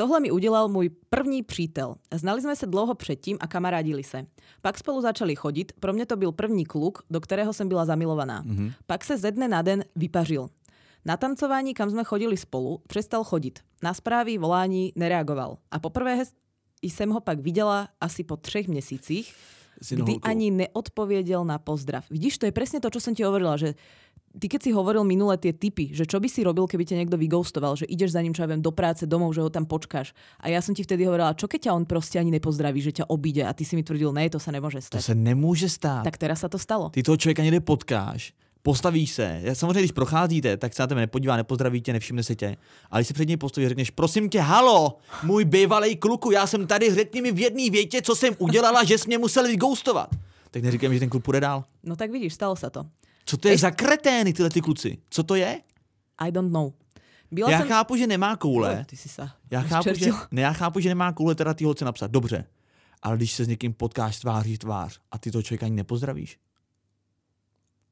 Tohle 0.00 0.20
mi 0.20 0.30
udělal 0.30 0.68
můj 0.68 0.88
první 1.10 1.42
přítel. 1.42 1.94
Znali 2.14 2.40
jsme 2.40 2.56
se 2.56 2.66
dlouho 2.66 2.94
předtím 2.94 3.36
a 3.40 3.46
kamarádili 3.46 4.02
se. 4.02 4.26
Pak 4.62 4.78
spolu 4.78 5.00
začali 5.00 5.36
chodit, 5.36 5.72
pro 5.80 5.92
mě 5.92 6.06
to 6.06 6.16
byl 6.16 6.32
první 6.32 6.64
kluk, 6.64 7.04
do 7.10 7.20
kterého 7.20 7.52
jsem 7.52 7.68
byla 7.68 7.84
zamilovaná. 7.84 8.42
Mm-hmm. 8.42 8.72
Pak 8.86 9.04
se 9.04 9.18
ze 9.18 9.30
dne 9.30 9.48
na 9.48 9.62
den 9.62 9.84
vypařil. 9.96 10.48
Na 11.04 11.16
tancování, 11.16 11.74
kam 11.74 11.90
jsme 11.90 12.04
chodili 12.04 12.36
spolu, 12.36 12.80
přestal 12.88 13.24
chodit. 13.24 13.60
Na 13.82 13.94
zprávy, 13.94 14.38
volání 14.38 14.92
nereagoval. 14.96 15.58
A 15.70 15.78
poprvé 15.78 16.24
jsem 16.82 17.10
ho 17.10 17.20
pak 17.20 17.40
viděla 17.40 17.88
asi 18.00 18.24
po 18.24 18.36
třech 18.36 18.68
měsících, 18.68 19.34
kdy 19.88 20.02
holkou. 20.02 20.28
ani 20.28 20.50
neodpovedel 20.50 21.44
na 21.44 21.58
pozdrav. 21.58 22.04
Vidíš, 22.10 22.38
to 22.38 22.46
je 22.46 22.52
presne 22.52 22.80
to, 22.80 22.92
čo 22.92 23.00
som 23.00 23.16
ti 23.16 23.24
hovorila, 23.24 23.56
že 23.56 23.76
ty 24.38 24.46
keď 24.46 24.60
si 24.62 24.70
hovoril 24.70 25.02
minule 25.02 25.34
tie 25.34 25.50
typy, 25.50 25.90
že 25.90 26.06
čo 26.06 26.22
by 26.22 26.28
si 26.30 26.46
robil, 26.46 26.62
keby 26.70 26.86
ťa 26.86 26.96
niekto 27.02 27.18
vygoustoval, 27.18 27.74
že 27.74 27.88
ideš 27.90 28.14
za 28.14 28.22
ním, 28.22 28.30
čo 28.30 28.46
ja 28.46 28.50
viem, 28.50 28.62
do 28.62 28.70
práce, 28.70 29.02
domov, 29.02 29.34
že 29.34 29.42
ho 29.42 29.50
tam 29.50 29.66
počkáš. 29.66 30.14
A 30.38 30.46
ja 30.52 30.62
som 30.62 30.70
ti 30.70 30.86
vtedy 30.86 31.02
hovorila, 31.02 31.34
čo 31.34 31.50
keď 31.50 31.66
ťa 31.66 31.74
on 31.74 31.82
proste 31.82 32.22
ani 32.22 32.30
nepozdraví, 32.30 32.78
že 32.78 33.02
ťa 33.02 33.10
obíde 33.10 33.42
a 33.42 33.50
ty 33.50 33.66
si 33.66 33.74
mi 33.74 33.82
tvrdil, 33.82 34.14
ne, 34.14 34.30
to 34.30 34.38
sa 34.38 34.54
nemôže 34.54 34.78
To 34.86 34.86
stať. 34.86 35.02
se 35.02 35.14
nemůže 35.14 35.68
stát. 35.68 36.04
Tak 36.06 36.14
teraz 36.18 36.40
sa 36.40 36.48
to 36.48 36.58
stalo. 36.62 36.90
Ty 36.94 37.02
toho 37.02 37.16
člověka 37.16 37.42
někde 37.42 37.60
potkáš, 37.60 38.32
postavíš 38.62 39.10
se. 39.12 39.40
Já 39.42 39.54
samozřejmě, 39.54 39.80
když 39.80 39.92
procházíte, 39.92 40.56
tak 40.56 40.74
se 40.74 40.82
na 40.82 40.86
tebe 40.86 41.00
nepodívá, 41.00 41.36
nepozdraví 41.36 41.80
tě, 41.80 41.92
nevšimne 41.92 42.22
se 42.22 42.34
tě. 42.36 42.56
Ale 42.90 43.00
když 43.00 43.08
se 43.08 43.14
před 43.14 43.28
něj 43.28 43.36
postavíš, 43.36 43.68
řekneš, 43.68 43.90
prosím 43.90 44.28
tě, 44.28 44.40
halo, 44.40 44.96
můj 45.24 45.44
bývalý 45.44 45.96
kluku, 45.96 46.30
já 46.30 46.46
jsem 46.46 46.66
tady, 46.66 46.94
řekni 46.94 47.22
mi 47.22 47.32
v 47.32 47.38
jedné 47.38 47.70
větě, 47.70 48.02
co 48.02 48.14
jsem 48.16 48.34
udělala, 48.38 48.84
že 48.84 48.98
jsi 48.98 49.06
mě 49.08 49.18
musel 49.18 49.44
vygoustovat. 49.46 50.08
Tak 50.50 50.62
neříkám, 50.62 50.94
že 50.94 51.00
ten 51.00 51.08
kluk 51.08 51.24
půjde 51.24 51.40
dál. 51.40 51.64
No 51.84 51.96
tak 51.96 52.10
vidíš, 52.10 52.34
stalo 52.34 52.56
sa 52.58 52.70
to. 52.70 52.84
Co 53.24 53.36
to 53.36 53.48
je 53.48 53.58
za 53.58 53.70
kretény, 53.70 54.32
tyhle 54.32 54.50
ty 54.50 54.60
kluci? 54.60 54.98
Co 55.10 55.22
to 55.22 55.34
je? 55.34 55.60
I 56.18 56.32
don't 56.32 56.52
know. 56.52 56.72
Byla 57.30 57.50
Já 57.50 57.58
som... 57.58 57.68
chápu, 57.68 57.96
že 57.96 58.06
nemá 58.06 58.36
koule. 58.36 58.84
Ty 58.84 58.96
si 58.96 59.08
sa 59.08 59.36
Já 59.50 59.62
chápu, 59.62 59.94
že, 59.94 60.10
ne, 60.30 60.42
já 60.42 60.52
chápu, 60.52 60.80
že 60.80 60.88
nemá 60.88 61.12
koule 61.12 61.34
teda 61.34 61.54
ty 61.54 61.64
holce 61.64 61.84
napsat. 61.84 62.10
Dobře. 62.10 62.44
Ale 63.02 63.16
když 63.16 63.32
se 63.32 63.44
s 63.44 63.48
někým 63.48 63.72
potkáš 63.72 64.18
tváří 64.18 64.58
tvář 64.58 65.00
a 65.10 65.18
ty 65.18 65.30
toho 65.30 65.42
člověka 65.42 65.66
ani 65.66 65.76
nepozdravíš. 65.76 66.38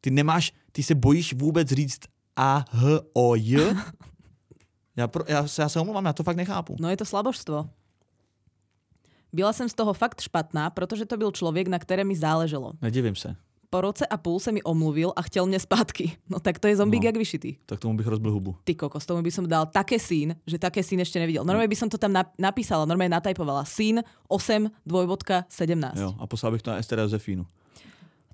Ty 0.00 0.10
nemáš, 0.10 0.52
ty 0.72 0.82
se 0.82 0.94
bojíš 0.94 1.34
vůbec 1.34 1.68
říct 1.68 2.00
A, 2.36 2.64
H, 2.70 3.00
O, 3.12 3.34
J. 3.34 3.74
Já, 4.96 5.08
pro, 5.08 5.24
já, 5.28 5.46
se, 5.46 5.62
já 5.62 5.68
se 5.68 5.80
omlouvám, 5.80 6.04
já 6.04 6.12
to 6.12 6.22
fakt 6.22 6.36
nechápu. 6.36 6.76
No 6.80 6.90
je 6.90 6.96
to 6.96 7.04
slabožstvo. 7.04 7.70
Byla 9.32 9.52
jsem 9.52 9.68
z 9.68 9.74
toho 9.74 9.92
fakt 9.94 10.20
špatná, 10.20 10.70
protože 10.70 11.06
to 11.06 11.16
byl 11.16 11.30
člověk, 11.30 11.68
na 11.68 11.78
které 11.78 12.04
mi 12.04 12.16
záleželo. 12.16 12.72
Nedivím 12.82 13.16
se. 13.16 13.36
Po 13.70 13.80
roce 13.80 14.06
a 14.06 14.16
půl 14.16 14.40
se 14.40 14.52
mi 14.52 14.62
omluvil 14.62 15.12
a 15.16 15.22
chtěl 15.22 15.46
mě 15.46 15.60
zpátky. 15.60 16.12
No 16.30 16.40
tak 16.40 16.58
to 16.58 16.68
je 16.68 16.76
zombík 16.76 17.02
No. 17.02 17.06
jak 17.06 17.16
vyšitý. 17.16 17.56
Tak 17.66 17.78
tomu 17.80 17.96
bych 17.96 18.06
rozbil 18.06 18.32
hubu. 18.32 18.56
Ty 18.64 18.74
kokos, 18.74 19.06
tomu 19.06 19.22
by 19.22 19.30
som 19.30 19.44
dal 19.48 19.66
také 19.66 19.98
sín, 20.00 20.36
že 20.46 20.56
také 20.58 20.80
sín 20.82 21.00
ešte 21.04 21.20
nevidel. 21.20 21.44
Normálne 21.44 21.68
by 21.68 21.76
som 21.76 21.88
to 21.92 22.00
tam 22.00 22.12
nap- 22.16 22.32
napísala, 22.40 22.88
normálne 22.88 23.12
natajpovala. 23.12 23.68
Sín 23.68 24.00
8, 24.28 24.72
dvojbodka 24.88 25.44
17. 25.52 26.00
Jo, 26.00 26.16
a 26.18 26.24
poslal 26.26 26.52
bych 26.56 26.62
to 26.64 26.70
na 26.72 26.76
Estera 26.80 27.02
Josefínu. 27.04 27.44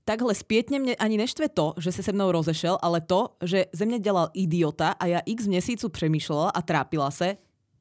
Takhle 0.04 0.34
zpětně 0.34 0.78
mě 0.78 0.96
ani 0.96 1.16
neštve 1.16 1.48
to, 1.48 1.74
že 1.78 1.92
se 1.92 2.02
se 2.02 2.12
mnou 2.12 2.30
rozešel, 2.32 2.78
ale 2.82 3.00
to, 3.00 3.28
že 3.42 3.66
ze 3.72 3.84
mě 3.86 3.98
dělal 3.98 4.28
idiota 4.34 4.90
a 5.00 5.06
já 5.06 5.18
x 5.26 5.46
měsíců 5.46 5.88
přemýšlela 5.88 6.50
a 6.50 6.62
trápila 6.62 7.10
se, 7.10 7.36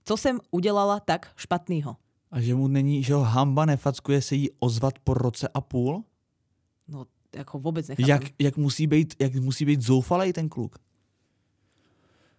co 0.05 0.17
jsem 0.17 0.39
udělala 0.51 0.99
tak 0.99 1.31
špatného. 1.35 1.95
A 2.31 2.41
že 2.41 2.55
mu 2.55 2.67
není, 2.67 3.03
že 3.03 3.13
ho 3.13 3.21
hamba 3.23 3.65
nefackuje 3.65 4.21
se 4.21 4.35
jí 4.35 4.49
ozvat 4.59 4.93
po 5.03 5.13
roce 5.13 5.47
a 5.53 5.61
půl? 5.61 6.03
No, 6.87 7.05
jako 7.35 7.59
vůbec 7.59 7.87
nechápem. 7.87 8.09
Jak, 8.09 8.23
jak, 8.39 8.57
musí 8.57 8.87
být, 8.87 9.15
jak 9.19 9.35
musí 9.35 9.65
být 9.65 9.81
zoufalej 9.81 10.33
ten 10.33 10.49
kluk? 10.49 10.77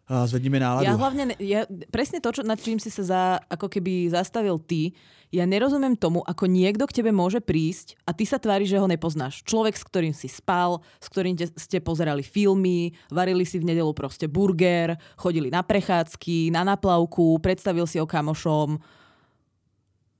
A 0.05 0.29
zvedni 0.29 0.53
mi 0.53 0.61
náladu. 0.61 0.85
Ja 0.85 1.01
hlavne, 1.01 1.33
ne- 1.33 1.41
ja, 1.41 1.65
presne 1.89 2.21
to, 2.21 2.29
čo, 2.29 2.45
nad 2.45 2.61
čím 2.61 2.77
si 2.77 2.93
sa 2.93 3.03
za, 3.09 3.23
ako 3.49 3.73
keby 3.73 4.13
zastavil 4.13 4.61
ty, 4.61 4.93
ja 5.33 5.49
nerozumiem 5.49 5.97
tomu, 5.97 6.21
ako 6.21 6.45
niekto 6.45 6.85
k 6.85 7.01
tebe 7.01 7.09
môže 7.09 7.41
prísť 7.41 7.97
a 8.05 8.13
ty 8.13 8.29
sa 8.29 8.37
tvári, 8.37 8.69
že 8.69 8.77
ho 8.77 8.85
nepoznáš. 8.85 9.41
Človek, 9.49 9.73
s 9.73 9.85
ktorým 9.89 10.13
si 10.13 10.29
spal, 10.29 10.85
s 11.01 11.09
ktorým 11.09 11.41
te, 11.41 11.49
ste 11.57 11.81
pozerali 11.81 12.21
filmy, 12.21 12.93
varili 13.09 13.49
si 13.49 13.57
v 13.57 13.73
nedelu 13.73 13.97
proste 13.97 14.29
burger, 14.29 14.93
chodili 15.17 15.49
na 15.49 15.65
prechádzky, 15.65 16.53
na 16.53 16.69
naplavku, 16.69 17.41
predstavil 17.41 17.89
si 17.89 17.97
ho 17.97 18.05
kamošom, 18.05 18.77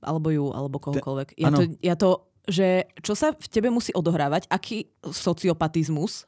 alebo 0.01 0.27
ju, 0.33 0.49
alebo 0.49 0.81
kohokoľvek. 0.81 1.37
Ja 1.37 1.49
to, 1.53 1.61
ja 1.77 1.93
to 1.93 2.09
že 2.49 2.85
čo 3.01 3.15
sa 3.15 3.33
v 3.33 3.47
tebe 3.47 3.69
musí 3.69 3.93
odohrávať, 3.93 4.47
aký 4.49 4.89
sociopatizmus, 5.01 6.25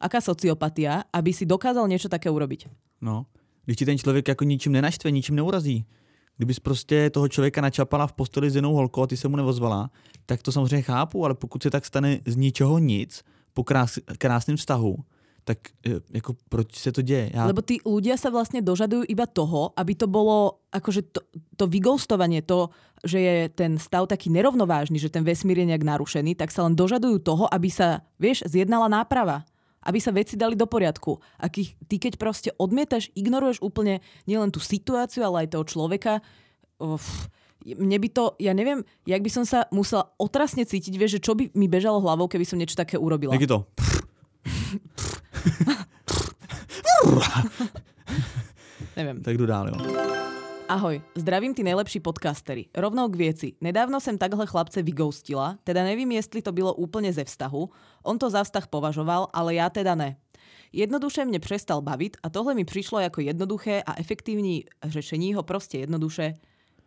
aká 0.00 0.20
sociopatia, 0.20 1.08
aby 1.12 1.32
si 1.32 1.48
dokázal 1.48 1.88
niečo 1.88 2.12
také 2.12 2.28
urobiť. 2.30 2.68
No, 3.00 3.26
když 3.64 3.76
ti 3.76 3.84
ten 3.84 3.98
člověk 3.98 4.28
jako 4.28 4.44
ničím 4.44 4.72
nenaštve, 4.72 5.10
ničím 5.10 5.36
neurazí, 5.36 5.86
kdybys 6.36 6.60
prostě 6.60 7.10
toho 7.10 7.28
člověka 7.28 7.60
načapala 7.60 8.06
v 8.06 8.12
posteli 8.12 8.50
s 8.50 8.56
jinou 8.56 8.74
holkou 8.74 9.02
a 9.02 9.06
ty 9.06 9.16
se 9.16 9.28
mu 9.28 9.36
nevozvala, 9.36 9.90
tak 10.26 10.42
to 10.42 10.52
samozřejmě 10.52 10.82
chápu, 10.82 11.24
ale 11.24 11.34
pokud 11.34 11.62
se 11.62 11.70
tak 11.70 11.86
stane 11.86 12.20
z 12.26 12.36
ničeho 12.36 12.78
nic, 12.78 13.24
po 13.54 13.64
krás, 13.64 13.98
krásném 14.18 14.56
vztahu, 14.56 14.96
tak 15.44 15.58
e, 15.86 15.90
jako 16.14 16.36
proč 16.48 16.76
se 16.76 16.92
to 16.92 17.02
děje? 17.02 17.30
Já, 17.34 17.46
Lebo 17.46 17.62
tí 17.62 17.78
ľudia 17.86 18.18
sa 18.18 18.34
vlastne 18.34 18.58
dožadujú 18.58 19.06
iba 19.06 19.30
toho, 19.30 19.70
aby 19.78 19.94
to 19.94 20.10
bolo, 20.10 20.66
akože 20.74 21.14
to, 21.14 21.22
to 21.56 21.64
vyghostovanie, 21.70 22.42
to, 22.42 22.74
že 23.04 23.18
je 23.20 23.36
ten 23.52 23.76
stav 23.76 24.08
taký 24.08 24.32
nerovnovážny, 24.32 24.96
že 24.96 25.12
ten 25.12 25.26
vesmír 25.26 25.60
je 25.60 25.68
nejak 25.74 25.84
narušený, 25.84 26.38
tak 26.38 26.54
sa 26.54 26.64
len 26.64 26.72
dožadujú 26.78 27.20
toho, 27.20 27.44
aby 27.50 27.68
sa, 27.68 28.06
vieš, 28.16 28.46
zjednala 28.48 28.88
náprava. 28.88 29.44
Aby 29.86 30.02
sa 30.02 30.10
veci 30.10 30.34
dali 30.34 30.58
do 30.58 30.66
poriadku. 30.66 31.22
A 31.38 31.46
keď, 31.46 31.66
ty 31.86 31.96
keď 32.02 32.12
proste 32.18 32.50
odmietaš, 32.58 33.06
ignoruješ 33.14 33.62
úplne 33.62 34.02
nielen 34.26 34.50
tú 34.50 34.58
situáciu, 34.58 35.22
ale 35.22 35.46
aj 35.46 35.54
toho 35.54 35.62
človeka, 35.62 36.12
uf, 36.82 37.30
mne 37.62 37.98
by 37.98 38.08
to, 38.10 38.34
ja 38.42 38.50
neviem, 38.50 38.82
jak 39.06 39.22
by 39.22 39.30
som 39.30 39.46
sa 39.46 39.70
musela 39.70 40.10
otrasne 40.18 40.66
cítiť, 40.66 40.94
vieš, 40.98 41.18
že 41.18 41.24
čo 41.30 41.38
by 41.38 41.54
mi 41.54 41.70
bežalo 41.70 42.02
hlavou, 42.02 42.26
keby 42.26 42.42
som 42.42 42.58
niečo 42.58 42.74
také 42.74 42.98
urobila. 42.98 43.34
jak 43.38 43.46
je 43.46 43.50
to? 43.50 43.62
Neviem. 48.96 49.22
Tak 49.22 49.36
jdu 49.36 49.46
dál, 49.46 49.68
jo. 49.68 50.25
Ahoj, 50.68 51.02
zdravím 51.14 51.54
ty 51.54 51.62
nejlepší 51.62 52.00
podcastery. 52.00 52.66
Rovnou 52.74 53.08
k 53.08 53.16
věci. 53.16 53.52
Nedávno 53.60 54.00
jsem 54.00 54.18
takhle 54.18 54.46
chlapce 54.46 54.82
vyghostila, 54.82 55.58
teda 55.64 55.84
nevím, 55.84 56.12
jestli 56.12 56.42
to 56.42 56.52
bylo 56.52 56.74
úplně 56.74 57.12
ze 57.12 57.24
vztahu. 57.24 57.70
On 58.02 58.18
to 58.18 58.30
za 58.30 58.44
vztah 58.44 58.66
považoval, 58.66 59.28
ale 59.32 59.54
já 59.54 59.70
teda 59.70 59.94
ne. 59.94 60.16
Jednoduše 60.72 61.24
mě 61.24 61.40
přestal 61.40 61.82
bavit 61.82 62.16
a 62.22 62.30
tohle 62.30 62.54
mi 62.54 62.64
přišlo 62.64 63.00
jako 63.00 63.20
jednoduché 63.20 63.82
a 63.86 64.00
efektivní 64.00 64.64
řešení 64.84 65.34
ho 65.34 65.42
prostě 65.42 65.78
jednoduše 65.78 66.34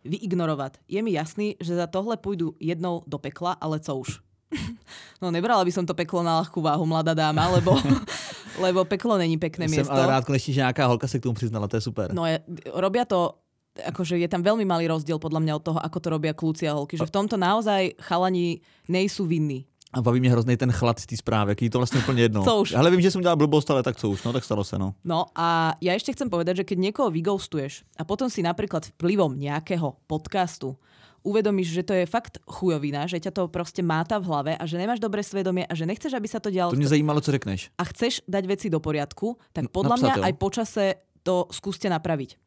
vyignorovat. 0.04 0.76
Je 0.88 1.02
mi 1.02 1.12
jasný, 1.12 1.56
že 1.60 1.74
za 1.76 1.86
tohle 1.86 2.16
půjdu 2.16 2.54
jednou 2.60 3.02
do 3.06 3.18
pekla, 3.18 3.52
ale 3.52 3.80
co 3.80 3.96
už. 3.96 4.18
No 5.22 5.30
nebrala 5.30 5.64
by 5.64 5.72
som 5.72 5.84
to 5.86 5.92
peklo 5.92 6.24
na 6.24 6.40
ľahkú 6.40 6.64
váhu, 6.64 6.88
mladá 6.88 7.12
dáma, 7.12 7.52
lebo, 7.52 7.76
lebo 8.64 8.88
peklo 8.88 9.20
není 9.20 9.36
pekné 9.36 9.68
Jsem 9.68 9.76
miesto. 9.84 9.92
ale 9.92 10.06
rád 10.06 10.24
konečně, 10.24 10.54
že 10.54 10.60
nějaká 10.60 10.86
holka 10.86 11.06
se 11.06 11.18
k 11.20 11.22
tomu 11.22 11.34
přiznala, 11.34 11.68
to 11.68 11.76
je 11.76 11.80
super. 11.80 12.08
No 12.14 12.26
je, 12.26 12.40
robia 12.74 13.04
to, 13.04 13.34
akože 13.82 14.20
je 14.20 14.28
tam 14.28 14.42
veľmi 14.44 14.64
malý 14.68 14.88
rozdiel 14.92 15.18
podľa 15.18 15.40
mňa 15.40 15.52
od 15.56 15.62
toho, 15.62 15.78
ako 15.80 15.98
to 16.00 16.08
robia 16.10 16.32
kluci 16.36 16.68
a 16.68 16.76
holky. 16.76 16.96
Že 17.00 17.08
v 17.08 17.16
tomto 17.16 17.36
naozaj 17.40 17.96
chalani 18.00 18.60
nejsou 18.88 19.26
vinní. 19.26 19.66
A 19.92 20.02
baví 20.02 20.20
mě 20.20 20.30
hrozný 20.30 20.56
ten 20.56 20.72
chlad 20.72 20.98
z 20.98 21.06
té 21.06 21.16
zprávy, 21.16 21.50
jaký 21.50 21.64
je 21.64 21.70
to 21.70 21.78
vlastně 21.78 21.98
úplně 21.98 22.22
jedno. 22.22 22.44
Co 22.44 22.60
už? 22.60 22.74
Ale 22.74 22.90
vím, 22.90 23.00
že 23.00 23.10
jsem 23.10 23.20
dělal 23.20 23.36
blbost, 23.36 23.70
ale 23.70 23.82
tak 23.82 23.96
co 23.96 24.08
už, 24.10 24.22
no 24.22 24.32
tak 24.32 24.44
stalo 24.44 24.64
se, 24.64 24.78
no. 24.78 24.94
No 25.04 25.26
a 25.34 25.74
ja 25.82 25.98
ešte 25.98 26.14
chcem 26.14 26.30
povedať, 26.30 26.62
že 26.62 26.64
keď 26.64 26.78
niekoho 26.78 27.10
vyghostuješ 27.10 27.82
a 27.98 28.06
potom 28.06 28.30
si 28.30 28.38
napríklad 28.38 28.86
vplyvom 28.86 29.34
nejakého 29.34 29.98
podcastu 30.06 30.78
uvedomíš, 31.26 31.74
že 31.74 31.82
to 31.82 31.92
je 31.92 32.06
fakt 32.06 32.38
chujovina, 32.46 33.04
že 33.10 33.20
ťa 33.20 33.32
to 33.34 33.42
proste 33.52 33.82
máta 33.82 34.16
v 34.22 34.30
hlave 34.30 34.52
a 34.56 34.64
že 34.64 34.78
nemáš 34.78 35.02
dobré 35.02 35.20
svedomie 35.26 35.66
a 35.68 35.74
že 35.74 35.84
nechceš, 35.84 36.14
aby 36.16 36.28
sa 36.28 36.40
to 36.40 36.48
dialo 36.54 36.70
To 36.70 36.76
mě 36.76 36.88
zajímalo, 36.88 37.20
co 37.20 37.30
řekneš. 37.30 37.70
a 37.78 37.82
chceš 37.84 38.22
dať 38.28 38.44
veci 38.46 38.70
do 38.70 38.80
poriadku, 38.80 39.36
tak 39.52 39.68
mňa 39.74 40.16
jo. 40.16 40.22
aj 40.22 40.34
počase 40.38 40.84
to 41.22 41.50
skúste 41.52 41.90
napraviť. 41.90 42.38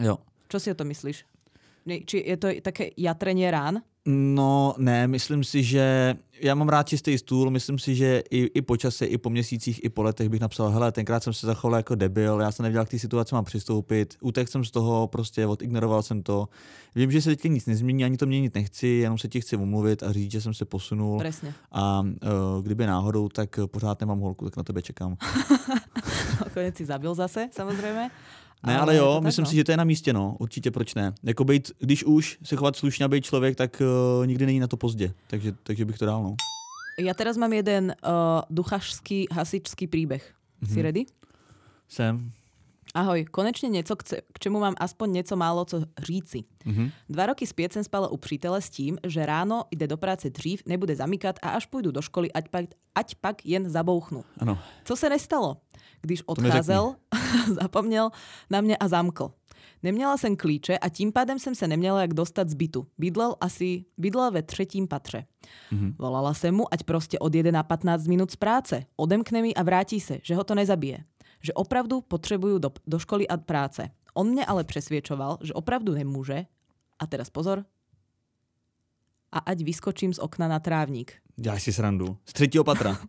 Jo. 0.00 0.18
Čo 0.48 0.60
si 0.60 0.70
o 0.70 0.74
to 0.74 0.84
myslíš? 0.84 1.24
Či 1.84 2.16
je 2.16 2.36
to 2.36 2.48
také 2.64 2.90
jatrenie 2.96 3.50
rán? 3.50 3.84
No 4.06 4.74
ne, 4.78 5.08
myslím 5.08 5.44
si, 5.44 5.62
že 5.62 6.14
já 6.40 6.54
mám 6.54 6.68
rád 6.68 6.88
čistý 6.88 7.18
stůl, 7.18 7.50
myslím 7.50 7.78
si, 7.78 7.94
že 7.94 8.22
i, 8.30 8.50
i 8.54 8.62
po 8.62 8.76
čase, 8.76 9.06
i 9.06 9.18
po 9.18 9.30
měsících, 9.30 9.84
i 9.84 9.88
po 9.88 10.02
letech 10.02 10.28
bych 10.28 10.40
napsal, 10.40 10.70
hele, 10.70 10.92
tenkrát 10.92 11.22
jsem 11.22 11.32
se 11.32 11.46
zachoval 11.46 11.76
jako 11.76 11.94
debil, 11.94 12.40
já 12.40 12.52
jsem 12.52 12.62
nevěděl, 12.62 12.80
jak 12.80 12.88
k 12.88 12.90
té 12.90 12.98
situaci 12.98 13.34
mám 13.34 13.44
přistoupit, 13.44 14.16
utekl 14.20 14.50
jsem 14.50 14.64
z 14.64 14.70
toho, 14.70 15.08
prostě 15.08 15.46
odignoroval 15.46 16.02
jsem 16.02 16.22
to. 16.22 16.48
Vím, 16.94 17.10
že 17.10 17.22
se 17.22 17.30
teďka 17.30 17.48
nic 17.48 17.66
nezmění, 17.66 18.04
ani 18.04 18.16
to 18.16 18.26
měnit 18.26 18.54
nechci, 18.54 18.86
jenom 18.86 19.18
se 19.18 19.28
ti 19.28 19.40
chci 19.40 19.56
omluvit 19.56 20.02
a 20.02 20.12
říct, 20.12 20.30
že 20.30 20.40
jsem 20.40 20.54
se 20.54 20.64
posunul 20.64 21.18
Presne. 21.18 21.54
a 21.72 22.00
uh, 22.00 22.62
kdyby 22.62 22.86
náhodou, 22.86 23.28
tak 23.28 23.58
pořád 23.66 24.00
nemám 24.00 24.20
holku, 24.20 24.44
tak 24.44 24.56
na 24.56 24.62
tebe 24.62 24.82
čekám. 24.82 25.16
Konec 26.54 26.76
si 26.76 26.84
zabil 26.84 27.14
zase, 27.14 27.48
samozrejme. 27.52 28.10
Ne, 28.66 28.78
ale 28.78 28.96
jo, 28.96 29.04
je 29.04 29.08
to 29.08 29.14
tak, 29.14 29.24
myslím 29.24 29.44
no. 29.44 29.50
si, 29.50 29.56
že 29.56 29.64
to 29.64 29.70
je 29.72 29.76
na 29.76 29.84
místě, 29.84 30.12
no, 30.12 30.36
určitě 30.40 30.70
proč 30.70 30.94
ne. 30.94 31.12
Jako 31.22 31.44
být, 31.44 31.70
když 31.78 32.04
už 32.04 32.38
se 32.42 32.56
chovat 32.56 32.76
slušně 32.76 33.04
a 33.04 33.08
být 33.08 33.24
člověk, 33.24 33.56
tak 33.56 33.82
uh, 34.20 34.26
nikdy 34.26 34.46
není 34.46 34.60
na 34.60 34.66
to 34.66 34.76
pozdě, 34.76 35.12
takže, 35.26 35.52
takže 35.62 35.84
bych 35.84 35.98
to 35.98 36.06
dal, 36.06 36.22
no. 36.22 36.36
Ja 36.94 37.10
teraz 37.14 37.34
mám 37.34 37.50
jeden 37.50 37.90
uh, 37.90 38.46
duchašský 38.50 39.26
hasičský 39.34 39.86
príbeh. 39.90 40.22
Si 40.62 40.78
Mhm. 40.78 40.82
ready? 40.82 41.02
Jsem. 41.88 42.30
Ahoj, 42.94 43.24
konečne 43.24 43.68
něco, 43.68 43.96
k, 43.96 44.02
k 44.32 44.38
čemu 44.38 44.60
mám 44.60 44.74
aspoň 44.78 45.12
něco 45.12 45.36
málo 45.36 45.64
co 45.64 45.82
říci. 45.98 46.44
Mhm. 46.64 46.90
Dva 47.08 47.26
roky 47.26 47.46
zpět 47.46 47.72
jsem 47.72 47.84
spala 47.84 48.08
u 48.08 48.16
přítele 48.16 48.62
s 48.62 48.70
tím, 48.70 48.98
že 49.06 49.26
ráno 49.26 49.64
jde 49.70 49.86
do 49.86 49.96
práce 49.96 50.30
dřív, 50.30 50.62
nebude 50.66 50.96
zamykat 50.96 51.36
a 51.42 51.48
až 51.48 51.66
půjdu 51.66 51.90
do 51.90 52.02
školy, 52.02 52.32
ať 52.32 52.48
pak, 52.48 52.64
ať 52.94 53.14
pak 53.14 53.46
jen 53.46 53.70
zabouchnu. 53.70 54.24
Ano. 54.38 54.58
Co 54.84 54.96
se 54.96 55.08
nestalo? 55.08 55.56
Když 56.02 56.22
odcházel, 56.26 56.94
zapomněl 57.62 58.10
na 58.50 58.60
mě 58.60 58.76
a 58.76 58.88
zamkl. 58.88 59.30
Neměla 59.82 60.16
jsem 60.16 60.36
klíče 60.36 60.78
a 60.78 60.88
tím 60.88 61.12
pádem 61.12 61.38
jsem 61.38 61.54
se 61.54 61.68
neměla 61.68 62.00
jak 62.00 62.14
dostat 62.14 62.48
z 62.48 62.54
bytu. 62.54 62.86
Bydlel 62.98 63.36
asi, 63.40 63.84
bydlel 63.98 64.30
ve 64.30 64.42
třetím 64.42 64.88
patře. 64.88 65.26
Mhm. 65.70 65.94
Volala 65.98 66.34
jsem 66.34 66.54
mu, 66.54 66.74
ať 66.74 66.82
prostě 66.82 67.18
odjede 67.18 67.52
na 67.52 67.62
15 67.62 68.06
minut 68.06 68.30
z 68.30 68.36
práce. 68.36 68.84
Odemkne 68.96 69.42
mi 69.42 69.54
a 69.54 69.62
vrátí 69.62 70.00
se, 70.00 70.18
že 70.22 70.34
ho 70.34 70.44
to 70.44 70.54
nezabije. 70.54 71.04
Že 71.44 71.52
opravdu 71.52 72.00
potřebuju 72.00 72.58
do, 72.58 72.70
do 72.86 72.98
školy 72.98 73.28
a 73.28 73.36
práce. 73.36 73.90
On 74.14 74.28
mě 74.28 74.46
ale 74.46 74.64
přesvědčoval, 74.64 75.38
že 75.42 75.52
opravdu 75.52 75.92
nemůže. 75.92 76.46
A 76.98 77.06
teraz 77.06 77.30
pozor. 77.30 77.64
A 79.32 79.38
ať 79.38 79.60
vyskočím 79.62 80.14
z 80.14 80.18
okna 80.18 80.48
na 80.48 80.60
trávník. 80.60 81.12
Děláš 81.36 81.62
si 81.62 81.72
srandu. 81.72 82.16
Z 82.26 82.32
třetího 82.32 82.64
patra. 82.64 82.98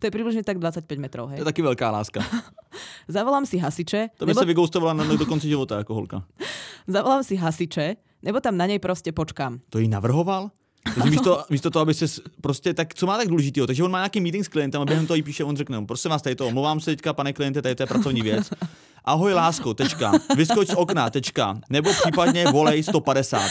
To 0.00 0.06
je 0.06 0.10
přibližně 0.10 0.44
tak 0.44 0.58
25 0.58 0.98
metrov, 0.98 1.26
To 1.26 1.30
hej? 1.30 1.38
je 1.38 1.44
taky 1.44 1.62
velká 1.62 1.90
láska. 1.90 2.20
Zavolám 3.08 3.46
si 3.46 3.58
hasiče, 3.58 4.08
To 4.18 4.26
by 4.26 4.30
nebo 4.30 4.40
se 4.40 4.46
vygoustovala 4.46 4.92
na 4.92 5.16
do 5.16 5.26
konce 5.26 5.48
života 5.48 5.78
jako 5.78 5.94
holka. 5.94 6.24
zavolám 6.86 7.24
si 7.24 7.36
hasiče, 7.36 7.96
nebo 8.22 8.40
tam 8.40 8.56
na 8.56 8.66
něj 8.66 8.78
prostě 8.78 9.12
počkám. 9.12 9.60
To 9.70 9.78
jí 9.78 9.88
navrhoval? 9.88 10.50
Takže 10.94 11.10
místo, 11.10 11.44
místo 11.50 11.70
toho, 11.70 11.82
aby 11.82 11.94
se 11.94 12.06
prostě, 12.40 12.74
tak 12.74 12.94
co 12.94 13.06
má 13.06 13.16
tak 13.16 13.28
důležitého? 13.28 13.66
Takže 13.66 13.84
on 13.84 13.90
má 13.90 13.98
nějaký 13.98 14.20
meeting 14.20 14.44
s 14.44 14.48
klientem 14.48 14.82
a 14.82 14.84
během 14.84 15.06
toho 15.06 15.16
jí 15.16 15.22
píše, 15.22 15.44
on 15.44 15.56
řekne, 15.56 15.80
mu, 15.80 15.86
prosím 15.86 16.10
vás, 16.10 16.22
tady 16.22 16.36
to, 16.36 16.46
omlouvám 16.46 16.80
se 16.80 16.90
teďka, 16.90 17.12
pane 17.12 17.32
kliente, 17.32 17.62
tady 17.62 17.74
to 17.74 17.82
je 17.82 17.86
pracovní 17.86 18.22
věc. 18.22 18.50
Ahoj 19.04 19.32
lásko, 19.32 19.74
tečka, 19.74 20.12
vyskoč 20.36 20.68
z 20.68 20.74
okna, 20.74 21.10
tečka, 21.10 21.58
nebo 21.70 21.90
případně 21.92 22.44
volej 22.46 22.82
150. 22.82 23.42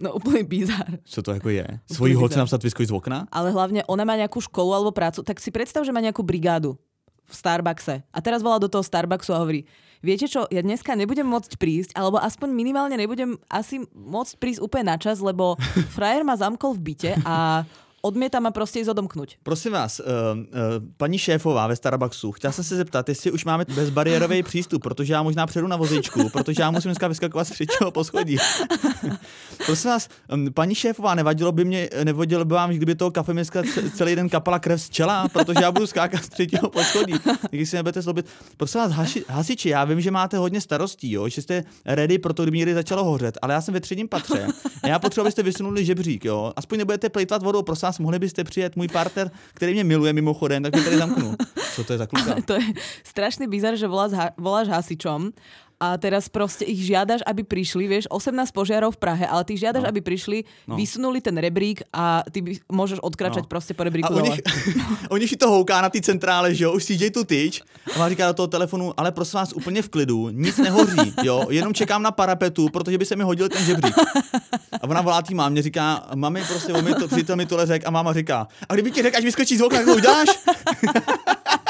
No 0.00 0.12
úplný 0.12 0.42
bizar. 0.42 0.98
Co 1.04 1.22
to 1.22 1.32
jako 1.32 1.48
je? 1.48 1.66
Svojí 1.92 2.14
holce 2.14 2.38
napsat 2.38 2.62
vyskoč 2.62 2.88
z 2.88 2.90
okna? 2.90 3.26
Ale 3.32 3.54
hlavne 3.54 3.86
ona 3.86 4.02
má 4.02 4.18
nejakú 4.18 4.42
školu 4.42 4.74
alebo 4.74 4.90
prácu, 4.90 5.22
tak 5.22 5.38
si 5.38 5.54
predstav, 5.54 5.86
že 5.86 5.94
má 5.94 6.02
nejakú 6.02 6.26
brigádu 6.26 6.74
v 7.30 7.34
Starbuckse. 7.34 8.02
A 8.10 8.18
teraz 8.18 8.42
volá 8.42 8.58
do 8.58 8.66
toho 8.66 8.82
Starbucksu 8.82 9.30
a 9.30 9.38
hovorí, 9.38 9.62
viete 10.02 10.26
čo, 10.26 10.50
ja 10.50 10.60
dneska 10.60 10.92
nebudem 10.98 11.24
môcť 11.24 11.56
prísť, 11.56 11.90
alebo 11.94 12.18
aspoň 12.18 12.52
minimálne 12.52 12.98
nebudem 12.98 13.38
asi 13.46 13.86
môcť 13.94 14.32
prísť 14.36 14.60
úplne 14.60 14.92
na 14.92 14.96
čas, 14.98 15.22
lebo 15.22 15.56
frajer 15.96 16.26
ma 16.26 16.36
zamkol 16.36 16.76
v 16.76 16.92
byte 16.92 17.12
a 17.22 17.62
odmieta 18.02 18.40
ma 18.42 18.50
proste 18.50 18.82
ísť 18.82 18.90
odomknúť. 18.90 19.38
Prosím 19.42 19.72
vás, 19.72 20.00
uh, 20.00 20.06
uh, 20.06 20.44
paní 20.96 21.18
šéfová 21.18 21.66
ve 21.66 21.76
Starbucksu, 21.76 22.32
chtěl 22.32 22.52
jsem 22.52 22.64
se 22.64 22.76
zeptat, 22.76 23.08
jestli 23.08 23.30
už 23.30 23.44
máme 23.44 23.64
bezbariérový 23.74 24.42
přístup, 24.50 24.82
protože 24.82 25.12
já 25.12 25.22
možná 25.22 25.46
přejdu 25.46 25.68
na 25.68 25.76
vozíčku, 25.76 26.28
protože 26.28 26.62
já 26.62 26.70
musím 26.70 26.88
dneska 26.88 27.08
vyskakovat 27.08 27.46
z 27.46 27.50
třetího 27.50 27.90
poschodí. 27.90 28.36
Prosím 29.66 29.90
vás, 29.90 30.08
um, 30.32 30.52
paní 30.52 30.74
šéfová, 30.74 31.14
nevadilo 31.14 31.52
by 31.52 31.64
mě, 31.64 31.88
nevadilo 32.04 32.44
by 32.44 32.54
vám, 32.54 32.70
kdyby 32.70 32.94
toho 32.94 33.10
kafe 33.10 33.32
dneska 33.32 33.62
ce- 33.62 33.90
celý 33.90 34.16
den 34.16 34.28
kapala 34.28 34.58
krev 34.58 34.82
z 34.82 34.90
čela, 34.90 35.28
protože 35.28 35.62
já 35.62 35.72
budu 35.72 35.86
skákat 35.86 36.24
z 36.24 36.28
třetího 36.28 36.70
poschodí. 36.70 37.14
Když 37.50 37.70
si 37.70 37.76
nebudete 37.76 38.02
zlobit. 38.02 38.26
Prosím 38.56 38.80
vás, 38.80 38.92
haši, 38.92 39.24
hasiči, 39.28 39.68
já 39.68 39.84
vím, 39.84 40.00
že 40.00 40.10
máte 40.10 40.36
hodně 40.38 40.60
starostí, 40.60 41.12
jo, 41.12 41.28
že 41.28 41.42
jste 41.42 41.64
ready 41.86 42.18
pro 42.18 42.32
to, 42.32 42.42
kdyby 42.42 42.58
někdy 42.58 42.74
začalo 42.74 43.04
hořet, 43.04 43.38
ale 43.42 43.54
já 43.54 43.60
jsem 43.60 43.74
ve 43.74 43.80
třetím 43.80 44.08
patře 44.08 44.46
a 44.82 44.88
já 44.88 44.98
potřebuji, 44.98 45.20
abyste 45.24 45.42
vysunuli 45.42 45.84
žebřík, 45.84 46.24
jo. 46.24 46.52
Aspoň 46.56 46.78
nebudete 46.78 47.08
plejtvat 47.08 47.42
vodou, 47.42 47.62
prosím 47.62 47.86
vás, 47.86 47.91
mohli 47.98 48.18
byste 48.18 48.44
přijet 48.44 48.76
můj 48.76 48.88
partner, 48.88 49.30
který 49.54 49.72
mě 49.72 49.84
miluje 49.84 50.12
mimochodem, 50.12 50.62
tak 50.62 50.74
mě 50.74 50.84
tady 50.84 50.98
zamknu. 50.98 51.34
Co 51.74 51.84
to 51.84 51.92
je 51.92 51.98
za 51.98 52.06
kluka? 52.06 52.34
To 52.44 52.52
je 52.52 52.60
strašný 53.04 53.46
bizar, 53.46 53.76
že 53.76 53.88
voláš, 53.88 54.10
voláš 54.38 54.68
hasičom 54.68 55.30
a 55.82 55.98
teraz 55.98 56.30
proste 56.30 56.62
ich 56.62 56.78
žiadaš, 56.78 57.26
aby 57.26 57.42
prišli, 57.42 57.90
vieš, 57.90 58.06
18 58.06 58.54
požiarov 58.54 58.94
v 58.94 59.02
Prahe, 59.02 59.26
ale 59.26 59.42
ty 59.42 59.58
žiadaš, 59.58 59.82
No. 59.82 59.90
aby 59.90 59.98
prišli, 59.98 60.46
No. 60.70 60.78
vysunuli 60.78 61.18
ten 61.18 61.34
rebrík 61.34 61.82
a 61.90 62.22
ty 62.30 62.38
by, 62.38 62.54
môžeš 62.70 63.02
odkračať 63.02 63.44
No. 63.44 63.50
proste 63.50 63.74
po 63.74 63.82
A 63.82 63.90
rebríku 63.90 64.14
oni, 64.14 64.30
dole. 64.30 64.38
oni 65.18 65.26
si 65.26 65.34
to 65.34 65.50
houká 65.50 65.82
na 65.82 65.90
té 65.90 65.98
centrále, 65.98 66.54
že 66.54 66.64
jo, 66.64 66.72
už 66.72 66.84
CJ 66.86 67.10
tu 67.10 67.24
tyč 67.26 67.66
a 67.90 67.98
má 67.98 68.06
říká 68.08 68.30
do 68.30 68.34
toho 68.34 68.46
telefonu, 68.46 68.94
ale 68.94 69.10
prosím 69.10 69.42
vás 69.42 69.50
úplně 69.52 69.82
v 69.82 69.88
klidu, 69.88 70.28
nic 70.30 70.54
nehoří, 70.62 71.14
jo, 71.26 71.46
jenom 71.50 71.74
čekám 71.74 72.02
na 72.02 72.10
parapetu, 72.14 72.68
protože 72.70 72.98
by 72.98 73.04
se 73.04 73.16
mi 73.16 73.24
hodil 73.26 73.48
ten 73.48 73.64
žebřík. 73.64 73.94
A 74.78 74.84
ona 74.86 75.00
volá 75.02 75.22
tý 75.22 75.34
mámě, 75.34 75.62
říká, 75.62 76.06
mami, 76.14 76.42
prostě 76.46 76.72
mi 76.82 76.94
to, 76.94 77.08
přítel 77.08 77.36
mi 77.36 77.46
tohle 77.46 77.66
řek 77.66 77.82
a 77.86 77.90
máma 77.90 78.12
říká, 78.12 78.46
a 78.68 78.74
kdyby 78.74 78.90
ti 78.90 79.02
řekl, 79.02 79.16
až 79.16 79.24
vyskočí 79.24 79.56
z 79.56 79.62
okna, 79.62 79.78
jak 79.78 79.86
to 79.88 79.94
uděláš? 79.94 80.28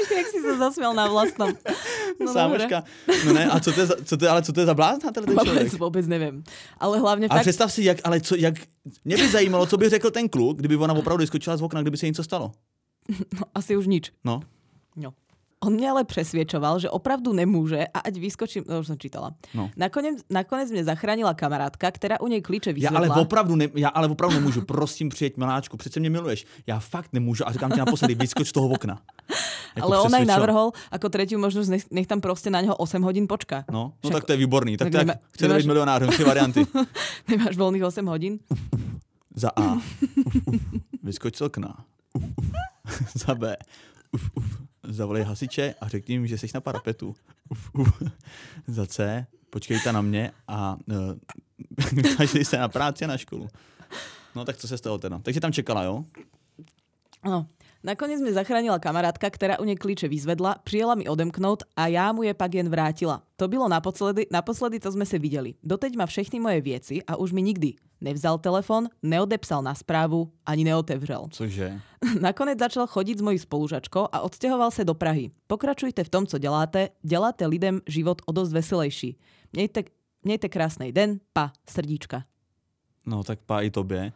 Jak 0.18 0.26
si 0.26 0.38
sa 0.40 0.52
zasmial 0.58 0.94
na 0.94 1.08
vlastnom. 1.08 1.50
No, 2.20 2.32
Sámoška. 2.32 2.84
No 3.26 3.32
ne, 3.32 3.50
a 3.50 3.60
co 3.60 3.72
to 3.72 3.80
je, 3.80 3.86
za, 3.86 3.96
co 4.04 4.14
to 4.16 4.24
je, 4.24 4.30
ale 4.30 4.42
co 4.42 4.52
to 4.52 4.60
je 4.60 4.66
za 4.66 4.74
blázna 4.74 5.10
ten 5.10 5.24
člověk? 5.24 5.72
Vôbec 5.74 6.06
neviem. 6.06 6.42
Ale 6.78 6.98
Ale 7.00 7.28
fakt, 7.28 7.40
představ 7.40 7.72
si, 7.72 7.84
jak, 7.84 7.98
ale 8.04 8.20
co, 8.20 8.36
jak, 8.36 8.54
mě 9.04 9.16
by 9.16 9.28
zajímalo, 9.28 9.66
co 9.66 9.76
by 9.76 9.88
řekl 9.88 10.10
ten 10.10 10.28
kluk, 10.28 10.58
kdyby 10.58 10.76
ona 10.76 10.94
opravdu 10.94 11.22
vyskočila 11.22 11.56
z 11.56 11.62
okna, 11.62 11.82
kdyby 11.82 11.96
se 11.96 12.06
něco 12.06 12.24
stalo. 12.24 12.52
no, 13.38 13.42
asi 13.54 13.76
už 13.76 13.86
nič. 13.86 14.12
No, 14.24 14.40
No. 14.96 15.14
On 15.64 15.72
mňa 15.72 15.88
ale 15.96 16.02
presviečoval, 16.04 16.76
že 16.84 16.92
opravdu 16.92 17.32
nemôže 17.32 17.88
a 17.88 17.98
ať 18.04 18.20
vyskočím, 18.20 18.68
no 18.68 18.84
už 18.84 18.92
som 18.92 18.98
čítala. 19.00 19.32
No. 19.56 19.72
Nakoniec, 19.80 20.20
nakoniec 20.28 20.68
mne 20.68 20.84
zachránila 20.84 21.32
kamarátka, 21.32 21.88
která 21.88 22.20
u 22.20 22.28
nej 22.28 22.44
klíče 22.44 22.70
Já 22.76 22.92
vyzvedla. 22.92 23.14
ale 23.16 23.22
opravdu, 23.24 23.56
ne, 23.56 23.68
já 23.74 23.88
ale 23.88 24.08
opravdu 24.08 24.36
nemůžu. 24.36 24.68
Prosím, 24.68 25.08
přijeď 25.08 25.36
miláčku, 25.36 25.76
přece 25.76 26.00
mě 26.00 26.10
miluješ. 26.10 26.44
Já 26.66 26.78
fakt 26.78 27.12
nemůžu 27.12 27.48
a 27.48 27.52
říkám 27.52 27.72
ti 27.72 27.78
naposledy, 27.78 28.14
vyskoč 28.14 28.48
z 28.48 28.52
toho 28.52 28.68
okna. 28.68 29.00
Jako 29.76 29.86
ale 29.88 30.00
on 30.06 30.14
aj 30.14 30.24
navrhol 30.28 30.70
ako 30.92 31.06
tretiu 31.10 31.34
možnosť, 31.42 31.68
nech, 31.70 31.84
nech 31.90 32.06
tam 32.06 32.20
proste 32.22 32.46
na 32.46 32.62
neho 32.62 32.76
8 32.78 33.02
hodín 33.02 33.26
počká. 33.26 33.64
No, 33.66 33.98
no 33.98 34.10
Však- 34.10 34.12
tak 34.12 34.24
to 34.24 34.32
je 34.32 34.38
výborný. 34.38 34.76
Tak 34.76 34.92
tak 34.92 35.06
jak 35.08 35.18
chcete 35.34 35.48
nemáš- 35.48 35.62
být 35.62 35.66
milionářem, 35.66 36.08
tři 36.14 36.24
varianty. 36.24 36.60
Nemáš 37.30 37.56
voľných 37.58 37.82
8 37.82 38.06
hodín? 38.06 38.38
Za 39.34 39.50
A. 39.56 39.82
Vyskoč 41.02 41.36
z 41.36 41.42
okna. 41.42 41.74
Za 43.18 43.34
B. 43.34 43.56
Uf, 44.14 44.30
uf. 44.38 44.46
Zavolej 44.88 45.22
hasiče 45.22 45.74
a 45.80 45.88
řekni 45.88 46.14
jim, 46.14 46.26
že 46.26 46.38
jsi 46.38 46.46
na 46.54 46.60
parapetu. 46.60 47.16
Uf, 47.50 47.70
uf. 47.74 48.02
Za 48.66 48.86
C. 48.86 49.26
Počkejte 49.50 49.92
na 49.92 50.00
mě 50.00 50.32
a 50.48 50.76
uh, 52.20 52.26
se 52.42 52.58
na 52.58 52.68
práci 52.68 53.04
a 53.04 53.08
na 53.08 53.18
školu. 53.18 53.48
No 54.34 54.44
tak 54.44 54.56
co 54.56 54.68
se 54.68 54.78
stalo 54.78 54.98
teda? 54.98 55.18
Takže 55.18 55.40
tam 55.40 55.52
čekala, 55.52 55.82
jo? 55.82 56.04
No. 57.24 57.46
Nakoniec 57.84 58.16
mi 58.24 58.32
zachránila 58.32 58.80
kamarátka, 58.80 59.28
ktorá 59.28 59.60
u 59.60 59.68
nej 59.68 59.76
klíče 59.76 60.08
vyzvedla, 60.08 60.56
přijela 60.64 60.96
mi 60.96 61.04
odemknout 61.04 61.68
a 61.76 61.92
já 61.92 62.12
mu 62.16 62.24
je 62.24 62.34
pak 62.34 62.54
jen 62.54 62.68
vrátila. 62.72 63.22
To 63.36 63.48
bylo 63.48 63.68
naposledy, 63.68 64.26
naposledy 64.32 64.80
to 64.80 64.88
sme 64.88 65.04
se 65.04 65.20
videli. 65.20 65.60
Doteď 65.60 66.00
má 66.00 66.08
všechny 66.08 66.40
moje 66.40 66.64
věci 66.64 67.04
a 67.04 67.20
už 67.20 67.36
mi 67.36 67.44
nikdy 67.44 67.76
nevzal 68.00 68.40
telefon, 68.40 68.88
neodepsal 69.04 69.60
na 69.60 69.74
správu, 69.76 70.32
ani 70.46 70.64
neotevřel. 70.64 71.28
Cože? 71.30 71.80
Nakonec 72.20 72.58
začal 72.58 72.86
chodiť 72.86 73.18
s 73.18 73.22
mojí 73.22 73.38
spolužačkou 73.38 74.08
a 74.12 74.20
odstěhoval 74.20 74.70
se 74.70 74.84
do 74.84 74.94
Prahy. 74.94 75.30
Pokračujte 75.46 76.04
v 76.04 76.08
tom, 76.08 76.26
co 76.26 76.38
děláte, 76.38 76.88
děláte 77.02 77.46
lidem 77.46 77.80
život 77.88 78.22
o 78.26 78.32
dost 78.32 78.52
veselejší. 78.52 79.16
Mějte, 79.52 79.84
mějte 80.24 80.48
krásnej 80.48 80.92
den, 80.92 81.20
pa, 81.32 81.52
srdíčka. 81.68 82.24
No 83.06 83.24
tak 83.24 83.44
pá 83.44 83.60
i 83.60 83.70
tobě. 83.70 84.12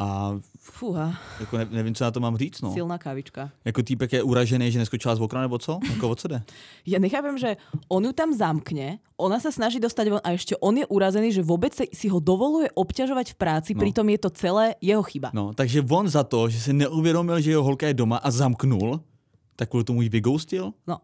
A 0.00 0.32
Fúha, 0.60 1.12
jako 1.40 1.58
ne, 1.58 1.68
nevím, 1.70 1.94
co 1.94 2.04
na 2.04 2.10
to 2.10 2.20
mám 2.20 2.36
říct, 2.36 2.60
no. 2.64 2.72
silná 2.72 2.98
kávička. 2.98 3.50
Jako 3.64 3.82
týpek 3.82 4.12
je 4.12 4.22
uražený, 4.22 4.72
že 4.72 4.78
neskočila 4.78 5.16
z 5.16 5.20
okna, 5.20 5.40
nebo 5.40 5.58
co? 5.58 5.76
Jako 5.92 6.08
o 6.08 6.14
co 6.14 6.28
jde? 6.28 6.40
Ja 6.88 6.96
nechápem, 7.00 7.36
že 7.36 7.56
on 7.88 8.04
ju 8.04 8.12
tam 8.16 8.32
zamkne, 8.32 9.04
ona 9.20 9.36
sa 9.40 9.52
snaží 9.52 9.76
dostať 9.76 10.06
von 10.08 10.22
a 10.24 10.32
ešte 10.32 10.56
on 10.60 10.72
je 10.80 10.86
urazený, 10.88 11.32
že 11.36 11.44
vôbec 11.44 11.76
si- 11.76 11.92
si 11.92 12.06
ho 12.08 12.16
dovoluje 12.16 12.72
obťažovať 12.72 13.26
v 13.32 13.36
práci, 13.36 13.70
No. 13.76 13.80
pritom 13.84 14.08
je 14.08 14.18
to 14.24 14.30
celé 14.32 14.72
jeho 14.80 15.02
chyba. 15.04 15.36
No, 15.36 15.52
takže 15.52 15.84
on 15.84 16.08
za 16.08 16.24
to, 16.24 16.48
že 16.48 16.60
si 16.60 16.72
neuvědomil, 16.72 17.40
že 17.40 17.50
jeho 17.52 17.62
holka 17.64 17.84
je 17.86 17.94
doma 18.00 18.16
a 18.24 18.30
zamknul, 18.30 19.00
tak 19.56 19.68
kvůli 19.68 19.84
tomu 19.84 20.02
ji 20.02 20.08
vygoustil? 20.08 20.72
No. 20.88 20.96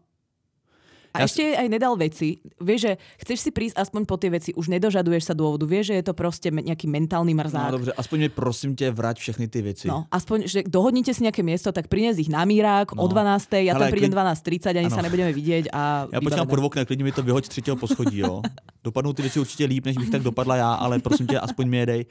A 1.17 1.21
Ja 1.21 1.25
ešte 1.25 1.41
jej 1.41 1.55
aj 1.57 1.67
nedal 1.67 1.97
veci. 1.97 2.37
Vieš, 2.61 2.79
že 2.81 2.91
chceš 3.17 3.39
si 3.41 3.49
prísť 3.49 3.81
aspoň 3.81 4.05
po 4.05 4.15
tie 4.15 4.29
veci, 4.29 4.53
už 4.53 4.69
nedožaduješ 4.69 5.23
sa 5.27 5.33
dôvodu. 5.33 5.65
Vieš, 5.65 5.89
že 5.89 5.95
je 5.97 6.05
to 6.05 6.13
proste 6.13 6.47
me- 6.53 6.61
nejaký 6.61 6.85
mentálny 6.85 7.33
No 7.33 7.41
mrzák. 7.41 7.71
dobře, 7.71 7.91
aspoň 7.97 8.17
mi 8.19 8.29
prosím 8.29 8.75
tě 8.75 8.91
vrať 8.91 9.17
všechny 9.19 9.47
ty 9.47 9.61
věci. 9.61 9.87
No, 9.87 10.05
aspoň, 10.11 10.45
že 10.45 10.59
dohodnite 10.69 11.13
si 11.13 11.25
nejaké 11.25 11.41
miesto, 11.41 11.71
tak 11.73 11.87
prines 11.89 12.17
ich 12.21 12.29
na 12.29 12.45
mírák 12.45 12.93
No. 12.93 13.03
o 13.03 13.07
12. 13.09 13.65
Ja 13.65 13.73
tam 13.73 13.89
prídem 13.89 14.09
klid- 14.09 14.13
12.30, 14.13 14.77
ani 14.77 14.87
Ano. 14.87 14.95
sa 14.95 15.01
nebudeme 15.01 15.33
vidieť 15.33 15.73
a 15.73 16.05
Já 16.13 16.21
počkám 16.21 16.47
pod 16.47 16.59
oknem, 16.59 16.85
klidně 16.85 17.03
mi 17.03 17.11
to 17.11 17.23
vyhoď 17.23 17.45
z 17.45 17.49
třetího 17.49 17.75
poschodí, 17.75 18.17
jo. 18.21 18.41
Dopadnou 18.83 19.13
ty 19.13 19.21
věci 19.21 19.39
určitě 19.39 19.65
líp, 19.65 19.85
než 19.85 19.97
bych 19.97 20.09
tak 20.09 20.21
dopadla 20.23 20.55
já, 20.55 20.73
ale 20.73 20.99
prosím 20.99 21.27
tě, 21.27 21.39
aspoň 21.39 21.67
mi 21.69 21.77
jedej. 21.77 22.05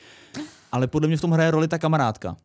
Ale 0.72 0.86
podle 0.86 1.08
mě 1.08 1.16
v 1.16 1.20
tom 1.20 1.30
hraje 1.30 1.50
roli 1.50 1.68
ta 1.68 1.78
kamarádka. 1.78 2.36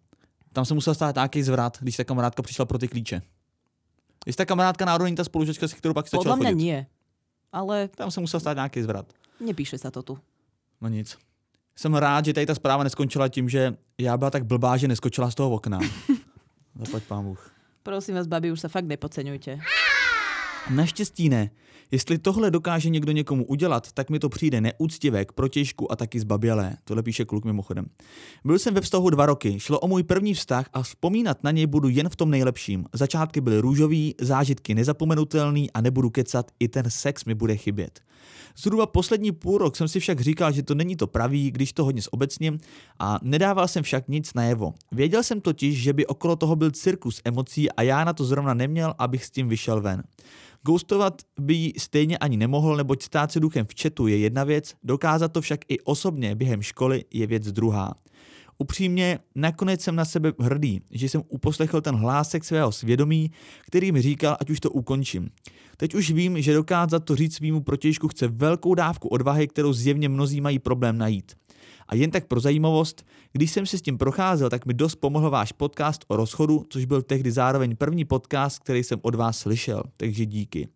Tam 0.53 0.65
se 0.65 0.73
musel 0.73 0.93
stát 0.95 1.15
nějaký 1.15 1.43
zvrat, 1.43 1.77
když 1.81 1.97
ta 1.97 2.03
kamarádka 2.03 2.41
přišla 2.41 2.65
pro 2.65 2.77
ty 2.77 2.87
klíče. 2.87 3.21
Když 4.23 4.35
ta 4.35 4.45
kamarádka 4.45 4.85
náhodou 4.85 5.03
není 5.03 5.15
ta 5.15 5.23
spolužečka, 5.23 5.67
se 5.67 5.75
kterou 5.75 5.93
pak 5.93 6.07
stačila 6.07 6.35
Podľa 6.35 6.37
mňa 6.37 6.51
nie. 6.53 6.79
Ale 7.51 7.87
Tam 7.87 8.11
se 8.11 8.21
musel 8.21 8.39
stát 8.39 8.53
nějaký 8.53 8.81
zvrat. 8.81 9.05
nepíše 9.41 9.77
sa 9.77 9.89
to 9.91 10.03
tu. 10.03 10.13
No 10.81 10.89
nic. 10.89 11.17
Jsem 11.75 11.93
rád, 11.95 12.25
že 12.25 12.33
tady 12.33 12.45
ta 12.45 12.55
zpráva 12.55 12.83
neskončila 12.83 13.27
tím, 13.27 13.49
že 13.49 13.73
já 13.97 14.17
byla 14.17 14.29
tak 14.29 14.45
blbá, 14.45 14.77
že 14.77 14.87
neskočila 14.87 15.31
z 15.31 15.35
toho 15.35 15.49
okna. 15.51 15.79
Zaplať 16.79 17.03
pán 17.03 17.23
Bůh. 17.23 17.51
Prosím 17.83 18.15
vás, 18.15 18.27
babi, 18.27 18.51
už 18.51 18.61
sa 18.61 18.69
fakt 18.69 18.85
nepodceňujte. 18.85 19.57
Naštěstí 20.69 21.29
ne. 21.29 21.49
Jestli 21.91 22.17
tohle 22.17 22.51
dokáže 22.51 22.89
někdo 22.89 23.11
někomu 23.11 23.45
udělat, 23.45 23.91
tak 23.91 24.09
mi 24.09 24.19
to 24.19 24.29
přijde 24.29 24.61
neúctivé 24.61 25.25
k 25.25 25.31
protěžku 25.31 25.91
a 25.91 25.95
taky 25.95 26.19
zbabělé. 26.19 26.77
Tohle 26.83 27.03
píše 27.03 27.25
kluk 27.25 27.45
mimochodem. 27.45 27.85
Byl 28.45 28.59
jsem 28.59 28.73
ve 28.73 28.81
vztahu 28.81 29.09
dva 29.09 29.25
roky, 29.25 29.59
šlo 29.59 29.79
o 29.79 29.87
můj 29.87 30.03
první 30.03 30.33
vztah 30.33 30.65
a 30.73 30.81
vzpomínat 30.81 31.43
na 31.43 31.51
něj 31.51 31.67
budu 31.67 31.89
jen 31.89 32.09
v 32.09 32.15
tom 32.15 32.29
nejlepším. 32.29 32.85
Začátky 32.93 33.41
byly 33.41 33.59
růžový, 33.59 34.15
zážitky 34.21 34.75
nezapomenutelný 34.75 35.71
a 35.71 35.81
nebudu 35.81 36.09
kecat, 36.09 36.51
i 36.59 36.67
ten 36.67 36.89
sex 36.89 37.25
mi 37.25 37.35
bude 37.35 37.57
chybět. 37.57 37.99
Zhruba 38.57 38.85
poslední 38.85 39.31
půl 39.31 39.57
rok 39.57 39.75
jsem 39.75 39.87
si 39.87 39.99
však 39.99 40.21
říkal, 40.21 40.51
že 40.51 40.63
to 40.63 40.75
není 40.75 40.95
to 40.95 41.07
pravý, 41.07 41.51
když 41.51 41.73
to 41.73 41.85
hodně 41.85 42.01
zobecním 42.01 42.59
a 42.99 43.19
nedával 43.21 43.67
jsem 43.67 43.83
však 43.83 44.07
nic 44.07 44.33
najevo. 44.33 44.73
Věděl 44.91 45.23
jsem 45.23 45.41
totiž, 45.41 45.81
že 45.81 45.93
by 45.93 46.07
okolo 46.07 46.35
toho 46.35 46.55
byl 46.55 46.71
cirkus 46.71 47.21
emocí 47.25 47.71
a 47.71 47.81
já 47.81 48.03
na 48.03 48.13
to 48.13 48.25
zrovna 48.25 48.53
neměl, 48.53 48.93
abych 48.97 49.25
s 49.25 49.31
tím 49.31 49.49
vyšel 49.49 49.81
ven. 49.81 50.03
Ghostovat 50.65 51.21
by 51.39 51.53
jí 51.53 51.73
stejně 51.77 52.17
ani 52.17 52.37
nemohl, 52.37 52.77
neboť 52.77 53.03
stát 53.03 53.31
se 53.31 53.39
duchem 53.39 53.65
v 53.65 53.81
chatu 53.81 54.07
je 54.07 54.17
jedna 54.17 54.43
věc, 54.43 54.73
dokázat 54.83 55.31
to 55.31 55.41
však 55.41 55.59
i 55.67 55.79
osobně 55.79 56.35
během 56.35 56.61
školy 56.61 57.05
je 57.13 57.27
věc 57.27 57.51
druhá. 57.51 57.93
Upřímně, 58.57 59.19
nakonec 59.35 59.81
jsem 59.81 59.95
na 59.95 60.05
sebe 60.05 60.33
hrdý, 60.39 60.81
že 60.91 61.09
jsem 61.09 61.21
uposlechl 61.27 61.81
ten 61.81 61.95
hlásek 61.95 62.43
svého 62.43 62.71
svědomí, 62.71 63.31
který 63.67 63.91
mi 63.91 64.01
říkal, 64.01 64.37
ať 64.39 64.49
už 64.49 64.59
to 64.59 64.71
ukončím. 64.71 65.29
Teď 65.77 65.95
už 65.95 66.11
vím, 66.11 66.41
že 66.41 66.53
dokázat 66.53 66.99
to 66.99 67.15
říct 67.15 67.35
svýmu 67.35 67.61
protějšku 67.61 68.07
chce 68.07 68.27
velkou 68.27 68.75
dávku 68.75 69.07
odvahy, 69.07 69.47
kterou 69.47 69.73
zjevně 69.73 70.09
mnozí 70.09 70.41
mají 70.41 70.59
problém 70.59 70.97
najít. 70.97 71.31
A 71.91 71.95
jen 71.95 72.11
tak 72.11 72.27
pro 72.27 72.39
zajímavost, 72.39 73.05
když 73.31 73.51
jsem 73.51 73.65
si 73.65 73.77
s 73.77 73.81
tím 73.81 73.97
procházel, 73.97 74.49
tak 74.49 74.65
mi 74.65 74.73
dost 74.73 74.95
pomohl 74.95 75.29
váš 75.29 75.51
podcast 75.51 76.05
o 76.07 76.15
rozchodu, 76.15 76.65
což 76.69 76.85
byl 76.85 77.01
tehdy 77.01 77.31
zároveň 77.31 77.75
první 77.75 78.05
podcast, 78.05 78.59
který 78.59 78.83
jsem 78.83 78.99
od 79.01 79.15
vás 79.15 79.37
slyšel, 79.37 79.83
takže 79.97 80.25
díky. 80.25 80.67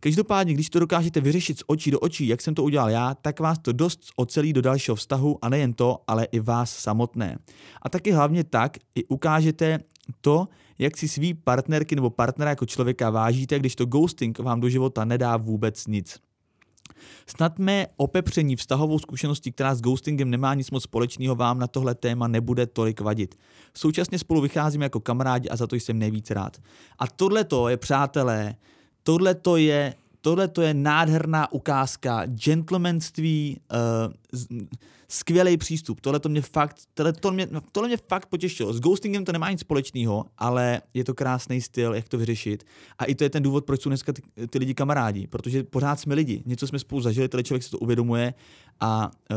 Každopádně, 0.00 0.54
když 0.54 0.70
to 0.70 0.78
dokážete 0.78 1.20
vyřešit 1.20 1.58
z 1.58 1.62
očí 1.66 1.90
do 1.90 2.00
očí, 2.00 2.28
jak 2.28 2.42
jsem 2.42 2.54
to 2.54 2.62
udělal 2.62 2.90
já, 2.90 3.14
tak 3.14 3.40
vás 3.40 3.58
to 3.58 3.72
dost 3.72 4.00
ocelí 4.16 4.52
do 4.52 4.62
dalšího 4.62 4.94
vztahu 4.94 5.38
a 5.42 5.48
nejen 5.48 5.72
to, 5.72 5.98
ale 6.06 6.24
i 6.24 6.40
vás 6.40 6.76
samotné. 6.76 7.38
A 7.82 7.88
taky 7.88 8.10
hlavně 8.10 8.44
tak 8.44 8.76
i 8.94 9.04
ukážete 9.04 9.78
to, 10.20 10.48
jak 10.78 10.96
si 10.96 11.08
svý 11.08 11.34
partnerky 11.34 11.94
nebo 11.94 12.10
partnera 12.10 12.50
jako 12.50 12.66
člověka 12.66 13.10
vážíte, 13.10 13.58
když 13.58 13.76
to 13.76 13.86
ghosting 13.86 14.38
vám 14.38 14.60
do 14.60 14.68
života 14.68 15.04
nedá 15.04 15.36
vůbec 15.36 15.86
nic. 15.86 16.18
Snad 17.26 17.58
mé 17.58 17.86
opepření 17.96 18.56
vztahovou 18.56 18.98
zkušeností, 18.98 19.52
která 19.52 19.74
s 19.74 19.80
ghostingem 19.80 20.30
nemá 20.30 20.54
nic 20.54 20.70
moc 20.70 20.82
společného, 20.82 21.34
vám 21.34 21.58
na 21.58 21.66
tohle 21.66 21.94
téma 21.94 22.28
nebude 22.28 22.66
tolik 22.66 23.00
vadit. 23.00 23.34
Současně 23.74 24.18
spolu 24.18 24.40
vycházíme 24.40 24.84
jako 24.84 25.00
kamarádi 25.00 25.48
a 25.48 25.56
za 25.56 25.66
to 25.66 25.76
jsem 25.76 25.98
nejvíc 25.98 26.30
rád. 26.30 26.56
A 26.98 27.06
tohle 27.06 27.44
to 27.44 27.68
je, 27.68 27.76
přátelé, 27.76 28.54
tohle 29.02 29.34
to 29.34 29.56
je, 29.56 29.94
tohle 30.20 30.48
to 30.48 30.62
je 30.62 30.74
nádherná 30.74 31.52
ukázka 31.52 32.26
gentlemanství, 32.26 33.60
uh, 33.72 34.12
skvělý 35.08 35.56
přístup. 35.56 36.00
Tohle 36.00 36.20
to 36.20 36.28
mě 36.28 36.42
fakt, 36.42 36.76
tohle, 36.94 37.12
to 37.12 37.32
mě, 37.32 37.48
tohle 37.72 37.88
mě 37.88 37.96
fakt 38.08 38.26
potěšilo. 38.26 38.72
S 38.72 38.80
ghostingem 38.80 39.24
to 39.24 39.32
nemá 39.32 39.50
nic 39.50 39.60
společného, 39.60 40.24
ale 40.38 40.80
je 40.94 41.04
to 41.04 41.14
krásný 41.14 41.60
styl, 41.60 41.94
jak 41.94 42.08
to 42.08 42.18
vyřešit. 42.18 42.64
A 42.98 43.04
i 43.04 43.14
to 43.14 43.24
je 43.24 43.30
ten 43.30 43.42
důvod, 43.42 43.64
proč 43.64 43.82
jsou 43.82 43.90
dneska 43.90 44.12
ty, 44.12 44.22
ty 44.50 44.58
lidi 44.58 44.74
kamarádi, 44.74 45.26
protože 45.26 45.62
pořád 45.64 46.00
jsme 46.00 46.14
lidi. 46.14 46.42
Něco 46.46 46.66
jsme 46.66 46.78
spolu 46.78 47.00
zažili, 47.00 47.28
ten 47.28 47.44
člověk 47.44 47.62
se 47.62 47.70
to 47.70 47.78
uvědomuje 47.78 48.34
a 48.80 49.10
uh, 49.30 49.36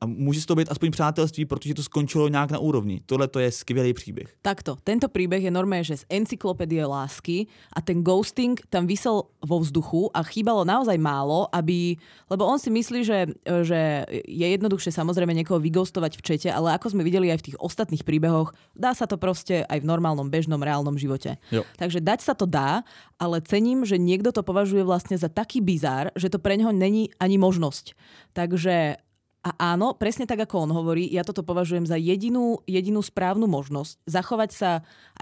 A 0.00 0.06
může 0.06 0.46
toho 0.46 0.56
být 0.56 0.70
aspoň 0.70 0.90
přátelství, 0.90 1.44
protože 1.44 1.74
to 1.74 1.82
skončilo 1.82 2.28
nějak 2.28 2.50
na 2.50 2.58
úrovni. 2.58 3.00
Tohle 3.06 3.28
to 3.28 3.38
je 3.38 3.50
skvělý 3.52 3.94
příběh. 3.94 4.28
Takto, 4.42 4.76
tento 4.84 5.08
príbeh 5.08 5.40
je 5.40 5.48
normálne, 5.48 5.88
že 5.88 6.04
z 6.04 6.04
encyklopédie 6.12 6.84
lásky 6.84 7.48
a 7.72 7.80
ten 7.80 8.04
ghosting 8.04 8.60
tam 8.68 8.84
vysel 8.84 9.24
vo 9.40 9.56
vzduchu 9.56 10.12
a 10.12 10.20
chýbalo 10.20 10.68
naozaj 10.68 11.00
málo, 11.00 11.48
aby, 11.48 11.96
lebo 12.28 12.44
on 12.44 12.60
si 12.60 12.68
myslí, 12.68 13.08
že, 13.08 13.32
že 13.64 14.04
je 14.28 14.46
jednoduchšie 14.52 14.92
samozrejme 14.92 15.32
niekoho 15.32 15.56
vyghostovať 15.56 16.20
v 16.20 16.24
čete, 16.28 16.48
ale 16.52 16.76
ako 16.76 16.92
sme 16.92 17.00
videli 17.00 17.32
aj 17.32 17.40
v 17.40 17.46
tých 17.52 17.60
ostatných 17.60 18.04
príbehoch, 18.04 18.52
dá 18.76 18.92
sa 18.92 19.08
to 19.08 19.16
proste 19.16 19.64
aj 19.64 19.80
v 19.80 19.88
normálnom, 19.88 20.28
bežnom, 20.28 20.60
reálnom 20.60 21.00
živote. 21.00 21.40
Jo. 21.48 21.64
Takže 21.80 22.04
dať 22.04 22.20
sa 22.20 22.36
to 22.36 22.44
dá, 22.44 22.84
ale 23.16 23.40
cením, 23.40 23.88
že 23.88 23.96
niekto 23.96 24.28
to 24.28 24.44
považuje 24.44 24.84
vlastne 24.84 25.16
za 25.16 25.32
taký 25.32 25.64
bizár, 25.64 26.12
že 26.12 26.28
to 26.28 26.36
pre 26.36 26.60
neho 26.60 26.68
není 26.68 27.08
ani 27.16 27.40
možnosť. 27.40 27.96
Takže 28.36 29.05
a 29.46 29.78
áno, 29.78 29.94
presne 29.94 30.26
tak, 30.26 30.42
ako 30.42 30.66
on 30.66 30.70
hovorí, 30.74 31.06
ja 31.06 31.22
toto 31.22 31.46
považujem 31.46 31.86
za 31.86 31.94
jedinú, 31.94 32.58
jedinú 32.66 32.98
správnu 32.98 33.46
možnosť 33.46 34.02
zachovať 34.02 34.50
sa 34.50 34.70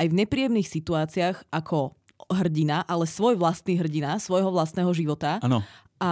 aj 0.01 0.07
v 0.09 0.17
nepríjemných 0.25 0.65
situáciách 0.65 1.53
ako 1.53 1.93
hrdina, 2.33 2.89
ale 2.89 3.05
svoj 3.05 3.37
vlastný 3.37 3.77
hrdina, 3.77 4.17
svojho 4.17 4.49
vlastného 4.49 4.89
života 4.97 5.45
Ano. 5.45 5.61
a 6.01 6.11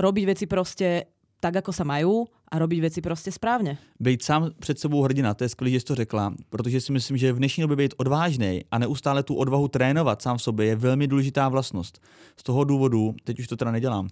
robiť 0.00 0.24
veci 0.24 0.44
proste 0.48 1.12
tak, 1.36 1.60
ako 1.60 1.68
sa 1.68 1.84
majú 1.84 2.24
a 2.50 2.58
robiť 2.58 2.80
veci 2.82 3.00
proste 3.00 3.30
správne. 3.30 3.78
Být 4.00 4.22
sám 4.22 4.50
před 4.58 4.78
sebou 4.78 5.02
hrdina, 5.02 5.34
to 5.34 5.44
je 5.44 5.48
skvělé, 5.48 5.70
že 5.70 5.80
jsi 5.80 5.86
to 5.86 5.94
řekla, 5.94 6.34
protože 6.50 6.80
si 6.80 6.92
myslím, 6.92 7.16
že 7.16 7.32
v 7.32 7.38
dnešní 7.38 7.60
době 7.60 7.76
být 7.76 7.94
odvážný 7.96 8.64
a 8.70 8.78
neustále 8.78 9.22
tu 9.22 9.34
odvahu 9.34 9.68
trénovat 9.68 10.22
sám 10.22 10.38
v 10.38 10.42
sobě 10.42 10.66
je 10.66 10.76
velmi 10.76 11.06
důležitá 11.06 11.48
vlastnost. 11.48 12.02
Z 12.36 12.42
toho 12.42 12.64
důvodu, 12.64 13.14
teď 13.24 13.40
už 13.40 13.46
to 13.46 13.56
teda 13.56 13.70
nedělám, 13.70 14.08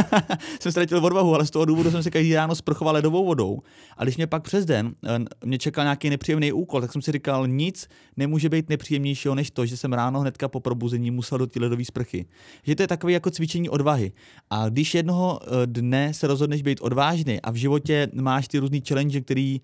jsem 0.60 0.72
ztratil 0.72 1.04
odvahu, 1.04 1.34
ale 1.34 1.46
z 1.46 1.50
toho 1.50 1.64
důvodu 1.64 1.90
jsem 1.90 2.02
se 2.02 2.10
každý 2.10 2.34
ráno 2.34 2.54
sprchoval 2.54 2.94
ledovou 2.94 3.24
vodou. 3.24 3.58
A 3.96 4.04
když 4.04 4.16
mě 4.16 4.26
pak 4.26 4.42
přes 4.42 4.64
den 4.64 4.94
eh, 5.04 5.18
mě 5.44 5.58
čekal 5.58 5.84
nějaký 5.84 6.10
nepříjemný 6.10 6.52
úkol, 6.52 6.80
tak 6.80 6.92
jsem 6.92 7.02
si 7.02 7.12
říkal, 7.12 7.46
nic 7.46 7.88
nemůže 8.16 8.48
být 8.48 8.68
nepříjemnějšího 8.68 9.34
než 9.34 9.50
to, 9.50 9.66
že 9.66 9.76
jsem 9.76 9.92
ráno 9.92 10.20
hnedka 10.20 10.48
po 10.48 10.60
probuzení 10.60 11.10
musel 11.10 11.38
do 11.38 11.46
té 11.46 11.60
ledové 11.60 11.84
sprchy. 11.84 12.26
Že 12.62 12.74
to 12.74 12.82
je 12.82 12.88
takové 12.88 13.12
jako 13.12 13.30
cvičení 13.30 13.68
odvahy. 13.68 14.12
A 14.50 14.68
když 14.68 14.94
jednoho 14.94 15.40
eh, 15.42 15.66
dne 15.66 16.14
se 16.14 16.26
rozhodneš 16.26 16.62
být 16.62 16.80
odvážný 16.80 17.40
a 17.40 17.50
v 17.50 17.54
životě 17.54 17.75
máš 18.14 18.48
ty 18.48 18.58
různý 18.58 18.82
challenge, 18.88 19.20
který 19.20 19.60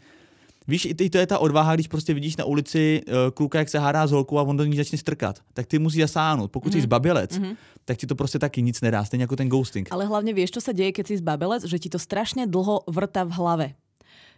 Víš, 0.68 0.85
i 0.85 1.11
to 1.11 1.18
je 1.18 1.27
ta 1.27 1.38
odvaha, 1.38 1.75
když 1.75 1.88
prostě 1.88 2.14
vidíš 2.14 2.37
na 2.37 2.44
ulici 2.44 3.03
uh, 3.03 3.14
kluka, 3.35 3.59
jak 3.59 3.68
se 3.68 3.79
hádá 3.79 4.07
s 4.07 4.11
holkou 4.11 4.38
a 4.38 4.42
on 4.42 4.57
do 4.57 4.64
ní 4.64 4.77
začne 4.77 4.98
strkat. 4.98 5.42
Tak 5.55 5.66
ty 5.66 5.79
musíš 5.79 6.01
zasáhnout. 6.03 6.51
Pokud 6.51 6.70
mm-hmm. 6.70 6.77
jsi 6.77 6.83
zbabělec, 6.83 7.38
mm-hmm. 7.38 7.57
tak 7.85 7.96
ti 7.98 8.07
to 8.07 8.14
prostě 8.14 8.38
taky 8.38 8.62
nic 8.62 8.81
nedá, 8.81 9.05
stejně 9.05 9.22
jako 9.22 9.37
ten 9.37 9.48
ghosting. 9.48 9.88
Ale 9.90 10.07
hlavne 10.07 10.33
vieš, 10.33 10.55
čo 10.55 10.61
sa 10.62 10.70
deje, 10.70 10.94
keď 10.94 11.07
si 11.07 11.18
zbabelec, 11.18 11.66
že 11.66 11.83
ti 11.83 11.90
to 11.90 11.98
strašne 11.98 12.46
dlho 12.46 12.87
vrta 12.87 13.27
v 13.27 13.33
hlave. 13.35 13.68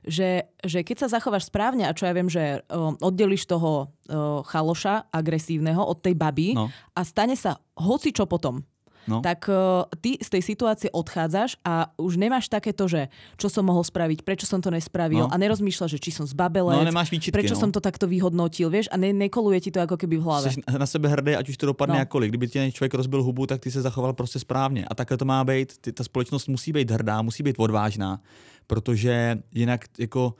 Že, 0.04 0.48
že 0.64 0.80
keď 0.84 0.96
sa 1.04 1.08
zachováš 1.08 1.48
správne, 1.48 1.88
a 1.88 1.96
čo 1.96 2.08
ja 2.08 2.12
viem, 2.16 2.28
že 2.28 2.64
o, 2.72 2.96
oddeliš 3.04 3.44
toho 3.44 3.88
o, 3.88 4.44
chaloša 4.48 5.08
agresívneho 5.12 5.80
od 5.80 6.00
tej 6.00 6.16
baby 6.16 6.56
No. 6.56 6.72
a 6.96 7.00
stane 7.04 7.36
sa 7.36 7.60
hoci 7.76 8.12
čo 8.16 8.24
potom, 8.24 8.64
No. 9.08 9.20
tak 9.20 9.48
o, 9.52 9.84
ty 10.00 10.16
z 10.16 10.28
tej 10.32 10.42
situácie 10.42 10.88
odchádzaš 10.92 11.56
a 11.64 11.92
už 12.00 12.16
nemáš 12.16 12.48
takéto, 12.48 12.88
že 12.88 13.12
čo 13.36 13.52
som 13.52 13.64
mohol 13.68 13.84
spraviť, 13.84 14.24
prečo 14.24 14.48
som 14.48 14.60
to 14.64 14.72
nespravil 14.72 15.26
No. 15.26 15.32
a 15.32 15.36
nerozmýšľaš, 15.36 15.90
že 15.94 16.00
či 16.00 16.10
som 16.10 16.24
zbabelec, 16.24 16.80
No, 16.80 16.88
nemáš 16.88 17.12
výčitky, 17.12 17.36
prečo 17.36 17.54
no. 17.54 17.60
som 17.60 17.70
to 17.72 17.84
takto 17.84 18.08
vyhodnotil, 18.08 18.72
vieš, 18.72 18.88
a 18.88 18.96
ne, 18.96 19.12
nekoluje 19.12 19.60
ti 19.60 19.70
to 19.70 19.84
ako 19.84 19.96
keby 20.00 20.16
v 20.16 20.22
hlave. 20.24 20.48
Jsi 20.52 20.60
na 20.78 20.86
sebe 20.86 21.08
hrdý, 21.08 21.36
ať 21.36 21.48
už 21.48 21.56
to 21.56 21.66
dopadne 21.66 21.94
No. 21.94 22.00
jakkoliv. 22.00 22.28
Kdyby 22.32 22.46
ti 22.48 22.58
ten 22.58 22.72
člověk 22.72 22.94
rozbil 22.94 23.22
hubu, 23.22 23.46
tak 23.46 23.60
ty 23.60 23.70
se 23.70 23.82
zachoval 23.82 24.12
prostě 24.12 24.38
správně. 24.38 24.84
A 24.88 24.94
takhle 24.94 25.16
to 25.16 25.24
má 25.24 25.44
být. 25.44 25.78
Ty, 25.80 25.92
ta 25.92 26.04
společnost 26.04 26.48
musí 26.48 26.72
být 26.72 26.90
hrdá, 26.90 27.22
musí 27.22 27.42
být 27.42 27.56
odvážná, 27.58 28.20
protože 28.66 29.38
jinak 29.52 29.84
jako 29.98 30.34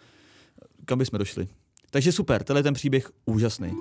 kam 0.85 0.99
bychom 0.99 1.19
došli. 1.19 1.49
Takže 1.91 2.13
super, 2.13 2.43
tenhle 2.45 2.63
ten 2.63 2.75
příběh 2.75 3.11
úžasný. 3.25 3.73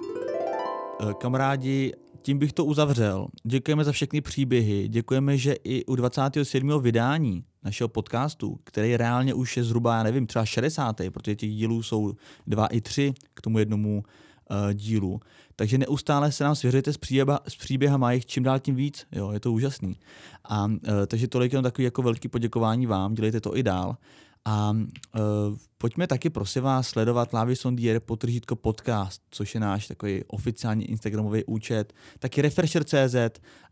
Eh, 1.01 1.13
Kamarádi, 1.17 1.93
tím 2.23 2.39
bych 2.39 2.53
to 2.53 2.65
uzavřel. 2.65 3.27
Děkujeme 3.43 3.83
za 3.83 3.91
všechny 3.91 4.21
příběhy. 4.21 4.87
Děkujeme, 4.87 5.37
že 5.37 5.53
i 5.63 5.85
u 5.85 5.95
27. 5.95 6.81
vydání 6.81 7.43
našeho 7.63 7.87
podcastu, 7.87 8.59
který 8.63 8.97
reálně 8.97 9.33
už 9.33 9.57
je 9.57 9.63
zhruba, 9.63 9.97
já 9.97 10.03
nevím, 10.03 10.27
třeba 10.27 10.45
60. 10.45 11.01
protože 11.13 11.35
těch 11.35 11.49
dílů 11.49 11.83
jsou 11.83 12.13
dva 12.47 12.67
i 12.67 12.81
tři 12.81 13.13
k 13.33 13.41
tomu 13.41 13.59
jednomu 13.59 14.03
uh, 14.51 14.73
dílu. 14.73 15.19
Takže 15.55 15.77
neustále 15.77 16.31
se 16.31 16.43
nám 16.43 16.55
svěřujete 16.55 16.93
s, 16.93 16.97
příběha, 16.97 17.39
s 17.47 17.55
příběhama 17.55 18.11
jich 18.11 18.25
čím 18.25 18.43
dál 18.43 18.59
tím 18.59 18.75
víc. 18.75 19.05
Jo, 19.11 19.31
je 19.31 19.39
to 19.39 19.51
úžasný. 19.51 19.99
A 20.43 20.65
uh, 20.65 20.77
takže 21.07 21.27
tolik 21.27 21.53
jenom 21.53 21.63
takový 21.63 21.85
jako 21.85 22.01
velký 22.01 22.27
poděkování 22.27 22.85
vám, 22.85 23.13
dělejte 23.13 23.41
to 23.41 23.57
i 23.57 23.63
dál. 23.63 23.97
A 24.45 24.75
uh, 24.75 25.55
pojďme 25.77 26.07
taky 26.07 26.29
prosím 26.29 26.63
vás 26.63 26.87
sledovat 26.87 27.33
Lávy 27.33 27.55
Sondier 27.55 27.99
potržítko 27.99 28.55
podcast, 28.55 29.21
což 29.31 29.53
je 29.55 29.59
náš 29.59 29.87
takový 29.87 30.23
oficiální 30.27 30.89
Instagramový 30.89 31.43
účet, 31.45 31.93
taky 32.19 32.41
Refresher.cz 32.41 33.15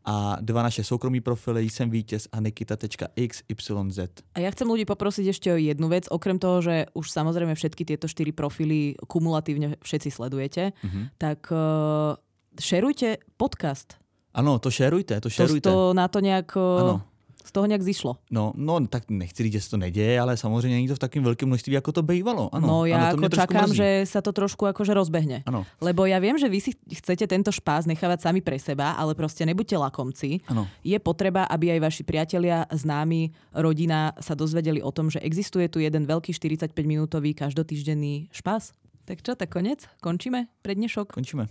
a 0.05 0.37
dva 0.41 0.63
naše 0.63 0.83
soukromí 0.83 1.21
profily 1.21 1.69
jsem 1.69 1.89
vítěz 1.89 2.27
a 2.31 2.39
nikita.xyz. 2.39 4.09
A 4.35 4.39
ja 4.39 4.49
chcem 4.51 4.67
ľudí 4.67 4.87
poprosiť 4.87 5.25
ešte 5.27 5.47
o 5.51 5.59
jednu 5.59 5.87
vec, 5.87 6.07
okrem 6.07 6.39
toho, 6.39 6.63
že 6.63 6.87
už 6.95 7.11
samozrejme 7.11 7.51
všetky 7.51 7.83
tieto 7.83 8.07
štyri 8.07 8.31
profily 8.31 8.95
kumulatívne 9.05 9.75
všetci 9.77 10.09
sledujete, 10.09 10.71
Mhm. 10.83 11.01
tak 11.19 11.51
uh, 11.51 12.15
šerujte 12.55 13.19
podcast. 13.35 13.99
Ano, 14.31 14.55
to 14.57 14.71
šerujte, 14.71 15.19
to 15.19 15.27
To, 15.27 15.29
šerujte. 15.29 15.67
to 15.67 15.91
na 15.91 16.07
to 16.07 16.23
nejak, 16.23 16.55
uh, 16.55 16.79
Ano. 16.79 16.95
Z 17.41 17.51
toho 17.51 17.65
nejak 17.65 17.81
zišlo. 17.81 18.17
No, 18.31 18.53
no, 18.55 18.87
tak 18.87 19.09
nechci 19.09 19.43
říct, 19.43 19.53
že 19.53 19.61
se 19.61 19.69
to 19.69 19.77
neděje, 19.77 20.19
ale 20.19 20.37
samozřejmě 20.37 20.75
není 20.77 20.87
to 20.87 20.95
v 20.95 20.99
takovém 20.99 21.23
velkém 21.23 21.47
množství, 21.49 21.73
jako 21.73 21.91
to 21.91 22.01
bývalo. 22.01 22.55
Ano, 22.55 22.67
no 22.67 22.85
ja 22.85 22.97
ano, 22.97 23.05
to 23.05 23.13
ako 23.13 23.17
mě 23.17 23.29
trošku 23.29 23.53
čakám, 23.53 23.69
mrzí. 23.69 23.77
že 23.77 23.89
sa 24.05 24.21
to 24.21 24.31
trošku 24.31 24.63
akože 24.65 24.93
rozbehne. 24.93 25.43
Ano, 25.45 25.65
Lebo 25.81 26.05
ja 26.05 26.21
viem, 26.21 26.37
že 26.37 26.49
vy 26.49 26.59
si 26.61 26.71
chcete 26.73 27.27
tento 27.27 27.51
špás 27.51 27.89
nechávať 27.89 28.21
sami 28.29 28.41
pre 28.45 28.59
seba, 28.61 28.93
ale 28.93 29.17
proste 29.17 29.45
nebuďte 29.45 29.77
lakomci. 29.77 30.45
ano. 30.47 30.67
Je 30.85 30.97
potreba, 31.01 31.49
aby 31.49 31.73
aj 31.73 31.79
vaši 31.81 32.03
priatelia, 32.05 32.65
známi, 32.69 33.33
rodina 33.57 34.13
sa 34.21 34.37
dozvedeli 34.37 34.81
o 34.81 34.91
tom, 34.93 35.09
že 35.09 35.19
existuje 35.19 35.65
tu 35.67 35.81
jeden 35.81 36.05
veľký 36.05 36.33
45-minútový 36.33 37.33
každotýždenný 37.33 38.29
špás. 38.31 38.73
Tak 39.05 39.25
čo, 39.25 39.33
tak 39.33 39.49
konec? 39.49 39.89
Končíme? 39.99 40.47
Prednešok? 40.61 41.17
Končíme. 41.17 41.49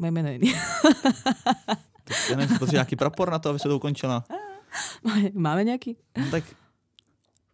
Moje 0.00 0.10
meno 0.10 0.28
je... 0.32 0.38
Tak 2.04 2.16
já 2.30 2.36
nevím, 2.36 2.48
potřebuje 2.58 2.76
nějaký 2.76 2.96
prapor 2.96 3.30
na 3.30 3.38
to, 3.38 3.50
aby 3.50 3.58
se 3.58 3.68
to 3.68 3.76
ukončila. 3.76 4.24
Máme 5.34 5.64
nejaký? 5.64 5.96
No, 6.16 6.24
tak, 6.30 6.44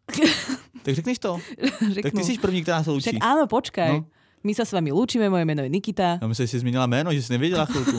tak 0.82 0.94
řekneš 0.94 1.18
to. 1.18 1.38
Tak 1.60 1.92
Řeknu. 1.92 2.20
ty 2.20 2.24
jsi 2.24 2.38
první, 2.38 2.62
která 2.62 2.82
se 2.84 2.90
Však 2.98 3.14
učí. 3.14 3.18
áno, 3.18 3.46
počkaj. 3.50 3.92
No. 3.92 4.06
My 4.46 4.54
sa 4.54 4.62
s 4.62 4.70
vami 4.70 4.94
lúčime, 4.94 5.26
moje 5.26 5.42
meno 5.42 5.66
je 5.66 5.68
Nikita. 5.68 6.22
Já 6.22 6.26
myslím, 6.30 6.46
že 6.46 6.50
jsi 6.50 6.58
změnila 6.62 6.86
jméno, 6.86 7.10
že 7.12 7.22
jsi 7.22 7.32
nevěděla 7.32 7.64
chvilku. 7.66 7.98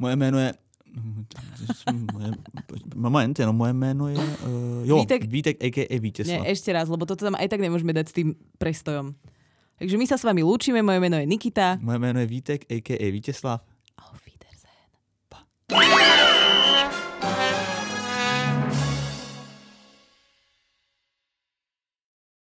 Moje 0.00 0.16
jméno 0.16 0.38
je... 0.38 0.54
Moje, 2.12 2.30
moment, 2.94 3.38
jenom 3.38 3.56
moje 3.56 3.72
jméno 3.72 4.08
je... 4.08 4.18
Uh, 4.18 4.86
jo, 4.86 4.96
Vítek- 5.02 5.26
Vítek, 5.28 5.56
a.k.a. 5.64 6.00
Vítězslav. 6.00 6.40
Nie, 6.46 6.52
ešte 6.54 6.70
raz, 6.72 6.86
lebo 6.86 7.02
toto 7.02 7.24
tam 7.26 7.34
aj 7.34 7.48
tak 7.50 7.58
nemôžeme 7.64 7.90
dať 7.90 8.06
s 8.08 8.14
tým 8.14 8.28
prestojom. 8.62 9.18
Takže 9.82 9.96
my 9.98 10.06
sa 10.06 10.14
s 10.14 10.22
vami 10.22 10.46
lúčime, 10.46 10.84
moje 10.86 11.02
meno 11.02 11.18
je 11.18 11.26
Nikita. 11.26 11.82
Moje 11.82 11.98
jméno 11.98 12.20
je 12.22 12.26
Vítek, 12.30 12.60
a.k.a. 12.70 13.06
Vítězslav. 13.10 13.64
Yeah! 15.72 15.98